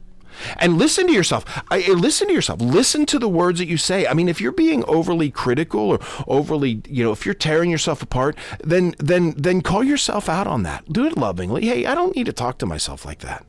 and 0.58 0.78
listen 0.78 1.08
to 1.08 1.14
yourself. 1.14 1.46
I, 1.70 1.82
eh, 1.82 1.94
listen 1.94 2.28
to 2.28 2.34
yourself. 2.34 2.62
Listen 2.62 3.06
to 3.08 3.20
the 3.20 3.30
words 3.30 3.60
that 3.60 3.68
you 3.68 3.78
say. 3.78 4.08
I 4.08 4.14
mean, 4.14 4.30
if 4.30 4.42
you're 4.42 4.52
being 4.52 4.84
overly 4.86 5.30
critical 5.30 5.82
or 5.82 6.00
overly, 6.28 6.82
you 6.88 7.04
know, 7.04 7.12
if 7.12 7.26
you're 7.26 7.36
tearing 7.36 7.70
yourself 7.70 8.02
apart, 8.02 8.38
then 8.64 8.96
then 9.00 9.34
then 9.38 9.62
call 9.62 9.84
yourself 9.84 10.30
out 10.30 10.48
on 10.48 10.64
that. 10.64 10.92
Do 10.92 11.06
it 11.06 11.18
lovingly. 11.18 11.66
Hey, 11.66 11.86
I 11.86 11.96
don't 11.96 12.16
need 12.16 12.26
to 12.26 12.34
talk 12.34 12.58
to 12.60 12.66
myself 12.66 13.06
like 13.06 13.20
that. 13.20 13.46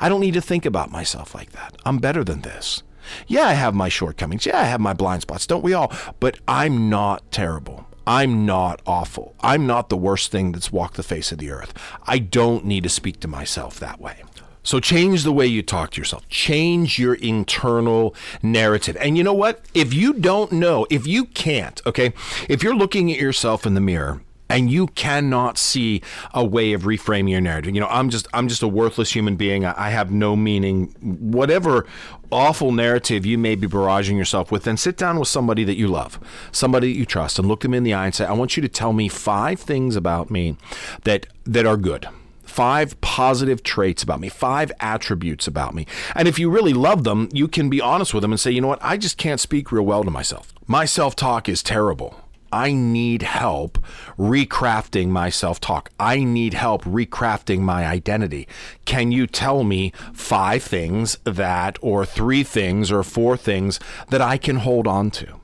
I 0.00 0.08
don't 0.08 0.20
need 0.20 0.34
to 0.34 0.40
think 0.40 0.66
about 0.66 0.90
myself 0.90 1.34
like 1.34 1.52
that. 1.52 1.76
I'm 1.84 1.98
better 1.98 2.24
than 2.24 2.40
this. 2.40 2.82
Yeah, 3.26 3.46
I 3.46 3.52
have 3.52 3.74
my 3.74 3.88
shortcomings. 3.88 4.46
Yeah, 4.46 4.60
I 4.60 4.64
have 4.64 4.80
my 4.80 4.94
blind 4.94 5.22
spots. 5.22 5.46
Don't 5.46 5.62
we 5.62 5.74
all? 5.74 5.92
But 6.20 6.38
I'm 6.48 6.88
not 6.88 7.30
terrible. 7.30 7.86
I'm 8.06 8.44
not 8.46 8.82
awful. 8.86 9.34
I'm 9.40 9.66
not 9.66 9.88
the 9.88 9.96
worst 9.96 10.30
thing 10.30 10.52
that's 10.52 10.72
walked 10.72 10.96
the 10.96 11.02
face 11.02 11.32
of 11.32 11.38
the 11.38 11.50
earth. 11.50 11.72
I 12.06 12.18
don't 12.18 12.64
need 12.64 12.82
to 12.82 12.88
speak 12.88 13.20
to 13.20 13.28
myself 13.28 13.78
that 13.80 14.00
way. 14.00 14.22
So 14.64 14.78
change 14.78 15.24
the 15.24 15.32
way 15.32 15.46
you 15.46 15.62
talk 15.62 15.90
to 15.92 16.00
yourself. 16.00 16.28
Change 16.28 16.98
your 16.98 17.14
internal 17.14 18.14
narrative. 18.42 18.96
And 19.00 19.16
you 19.18 19.24
know 19.24 19.32
what? 19.32 19.60
If 19.74 19.92
you 19.92 20.12
don't 20.12 20.52
know, 20.52 20.86
if 20.88 21.06
you 21.06 21.24
can't, 21.26 21.80
okay, 21.84 22.12
if 22.48 22.62
you're 22.62 22.76
looking 22.76 23.10
at 23.10 23.18
yourself 23.18 23.66
in 23.66 23.74
the 23.74 23.80
mirror 23.80 24.20
and 24.52 24.70
you 24.70 24.86
cannot 24.88 25.56
see 25.56 26.02
a 26.34 26.44
way 26.44 26.74
of 26.74 26.82
reframing 26.82 27.30
your 27.30 27.40
narrative. 27.40 27.74
You 27.74 27.80
know, 27.80 27.88
I'm 27.88 28.10
just 28.10 28.28
I'm 28.34 28.48
just 28.48 28.62
a 28.62 28.68
worthless 28.68 29.14
human 29.14 29.36
being. 29.36 29.64
I, 29.64 29.90
have 29.90 30.10
no 30.10 30.36
meaning. 30.36 30.94
Whatever 31.00 31.86
awful 32.30 32.72
narrative 32.72 33.26
you 33.26 33.38
may 33.38 33.54
be 33.54 33.66
barraging 33.66 34.16
yourself 34.16 34.52
with, 34.52 34.64
then 34.64 34.76
sit 34.76 34.96
down 34.96 35.18
with 35.18 35.28
somebody 35.28 35.64
that 35.64 35.76
you 35.76 35.88
love, 35.88 36.18
somebody 36.50 36.92
that 36.92 36.98
you 36.98 37.06
trust, 37.06 37.38
and 37.38 37.48
look 37.48 37.60
them 37.60 37.74
in 37.74 37.82
the 37.82 37.94
eye 37.94 38.06
and 38.06 38.14
say, 38.14 38.24
I 38.24 38.32
want 38.32 38.56
you 38.56 38.60
to 38.62 38.68
tell 38.68 38.92
me 38.92 39.08
five 39.08 39.58
things 39.58 39.96
about 39.96 40.30
me 40.30 40.56
that 41.04 41.26
that 41.44 41.66
are 41.66 41.76
good 41.76 42.08
five 42.44 43.00
positive 43.00 43.62
traits 43.62 44.02
about 44.02 44.20
me, 44.20 44.28
five 44.28 44.70
attributes 44.78 45.46
about 45.46 45.74
me. 45.74 45.86
And 46.14 46.28
if 46.28 46.38
you 46.38 46.50
really 46.50 46.74
love 46.74 47.02
them, 47.02 47.30
you 47.32 47.48
can 47.48 47.70
be 47.70 47.80
honest 47.80 48.12
with 48.12 48.20
them 48.20 48.30
and 48.30 48.38
say, 48.38 48.50
you 48.50 48.60
know 48.60 48.68
what, 48.68 48.78
I 48.82 48.98
just 48.98 49.16
can't 49.16 49.40
speak 49.40 49.72
real 49.72 49.86
well 49.86 50.04
to 50.04 50.10
myself. 50.10 50.52
My 50.66 50.84
self 50.84 51.16
talk 51.16 51.48
is 51.48 51.62
terrible. 51.62 52.21
I 52.52 52.72
need 52.72 53.22
help 53.22 53.78
recrafting 54.18 55.08
my 55.08 55.30
self 55.30 55.58
talk. 55.58 55.90
I 55.98 56.22
need 56.22 56.54
help 56.54 56.84
recrafting 56.84 57.60
my 57.60 57.86
identity. 57.86 58.46
Can 58.84 59.10
you 59.10 59.26
tell 59.26 59.64
me 59.64 59.92
five 60.12 60.62
things 60.62 61.16
that, 61.24 61.78
or 61.80 62.04
three 62.04 62.42
things, 62.42 62.92
or 62.92 63.02
four 63.02 63.36
things 63.36 63.80
that 64.10 64.20
I 64.20 64.36
can 64.36 64.56
hold 64.56 64.86
on 64.86 65.10
to? 65.12 65.40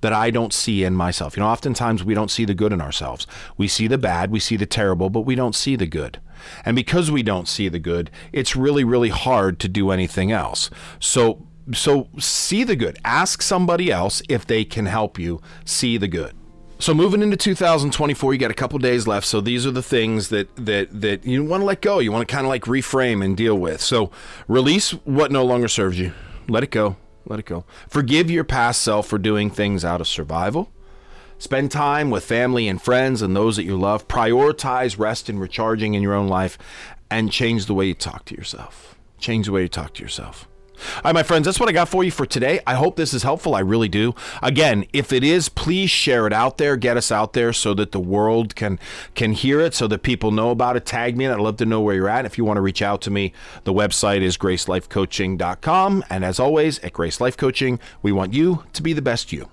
That 0.00 0.12
I 0.12 0.30
don't 0.30 0.52
see 0.52 0.82
in 0.82 0.94
myself. 0.94 1.36
You 1.36 1.42
know, 1.42 1.48
oftentimes 1.48 2.02
we 2.02 2.14
don't 2.14 2.30
see 2.30 2.44
the 2.44 2.54
good 2.54 2.72
in 2.72 2.80
ourselves. 2.80 3.26
We 3.56 3.68
see 3.68 3.86
the 3.86 3.98
bad, 3.98 4.32
we 4.32 4.40
see 4.40 4.56
the 4.56 4.66
terrible, 4.66 5.10
but 5.10 5.20
we 5.20 5.36
don't 5.36 5.54
see 5.54 5.76
the 5.76 5.86
good. 5.86 6.18
And 6.64 6.74
because 6.74 7.10
we 7.10 7.22
don't 7.22 7.46
see 7.46 7.68
the 7.68 7.78
good, 7.78 8.10
it's 8.32 8.56
really, 8.56 8.82
really 8.82 9.10
hard 9.10 9.60
to 9.60 9.68
do 9.68 9.90
anything 9.92 10.32
else. 10.32 10.70
So 10.98 11.46
so 11.72 12.08
see 12.18 12.64
the 12.64 12.76
good. 12.76 12.98
Ask 13.04 13.42
somebody 13.42 13.90
else 13.90 14.22
if 14.28 14.46
they 14.46 14.64
can 14.64 14.86
help 14.86 15.18
you 15.18 15.40
see 15.64 15.96
the 15.96 16.08
good. 16.08 16.34
So 16.78 16.92
moving 16.94 17.22
into 17.22 17.36
2024, 17.36 18.32
you 18.32 18.40
got 18.40 18.50
a 18.50 18.54
couple 18.54 18.76
days 18.80 19.06
left. 19.06 19.24
So 19.24 19.40
these 19.40 19.66
are 19.66 19.70
the 19.70 19.84
things 19.84 20.30
that 20.30 20.54
that 20.56 21.00
that 21.00 21.24
you 21.24 21.44
want 21.44 21.60
to 21.60 21.64
let 21.64 21.80
go. 21.80 22.00
You 22.00 22.10
want 22.10 22.26
to 22.26 22.32
kind 22.34 22.44
of 22.44 22.48
like 22.48 22.64
reframe 22.64 23.24
and 23.24 23.36
deal 23.36 23.56
with. 23.56 23.80
So 23.80 24.10
release 24.48 24.90
what 24.90 25.30
no 25.30 25.44
longer 25.44 25.68
serves 25.68 25.98
you. 25.98 26.12
Let 26.48 26.64
it 26.64 26.72
go. 26.72 26.96
Let 27.24 27.38
it 27.38 27.46
go. 27.46 27.64
Forgive 27.88 28.30
your 28.32 28.42
past 28.42 28.82
self 28.82 29.06
for 29.06 29.16
doing 29.16 29.48
things 29.48 29.84
out 29.84 30.00
of 30.00 30.08
survival. 30.08 30.72
Spend 31.38 31.70
time 31.70 32.10
with 32.10 32.24
family 32.24 32.68
and 32.68 32.82
friends 32.82 33.22
and 33.22 33.34
those 33.36 33.56
that 33.56 33.64
you 33.64 33.76
love. 33.76 34.08
Prioritize 34.08 34.98
rest 34.98 35.28
and 35.28 35.40
recharging 35.40 35.94
in 35.94 36.02
your 36.02 36.14
own 36.14 36.26
life 36.26 36.58
and 37.10 37.30
change 37.30 37.66
the 37.66 37.74
way 37.74 37.86
you 37.86 37.94
talk 37.94 38.24
to 38.24 38.34
yourself. 38.34 38.96
Change 39.18 39.46
the 39.46 39.52
way 39.52 39.62
you 39.62 39.68
talk 39.68 39.94
to 39.94 40.02
yourself. 40.02 40.48
All 40.96 41.02
right, 41.04 41.14
my 41.14 41.22
friends, 41.22 41.44
that's 41.44 41.60
what 41.60 41.68
I 41.68 41.72
got 41.72 41.88
for 41.88 42.04
you 42.04 42.10
for 42.10 42.26
today. 42.26 42.60
I 42.66 42.74
hope 42.74 42.96
this 42.96 43.14
is 43.14 43.22
helpful. 43.22 43.54
I 43.54 43.60
really 43.60 43.88
do. 43.88 44.14
Again, 44.42 44.84
if 44.92 45.12
it 45.12 45.24
is, 45.24 45.48
please 45.48 45.90
share 45.90 46.26
it 46.26 46.32
out 46.32 46.58
there. 46.58 46.76
Get 46.76 46.96
us 46.96 47.12
out 47.12 47.32
there 47.32 47.52
so 47.52 47.74
that 47.74 47.92
the 47.92 48.00
world 48.00 48.54
can 48.56 48.78
can 49.14 49.32
hear 49.32 49.60
it, 49.60 49.74
so 49.74 49.86
that 49.88 50.02
people 50.02 50.30
know 50.30 50.50
about 50.50 50.76
it. 50.76 50.86
Tag 50.86 51.16
me, 51.16 51.24
and 51.24 51.34
I'd 51.34 51.40
love 51.40 51.56
to 51.58 51.66
know 51.66 51.80
where 51.80 51.94
you're 51.94 52.08
at. 52.08 52.24
If 52.24 52.38
you 52.38 52.44
want 52.44 52.56
to 52.56 52.62
reach 52.62 52.82
out 52.82 53.00
to 53.02 53.10
me, 53.10 53.32
the 53.64 53.72
website 53.72 54.22
is 54.22 54.36
gracelifecoaching.com. 54.36 56.04
And 56.10 56.24
as 56.24 56.40
always, 56.40 56.78
at 56.80 56.92
Grace 56.92 57.20
Life 57.20 57.36
Coaching, 57.36 57.78
we 58.02 58.12
want 58.12 58.32
you 58.32 58.64
to 58.72 58.82
be 58.82 58.92
the 58.92 59.02
best 59.02 59.32
you. 59.32 59.48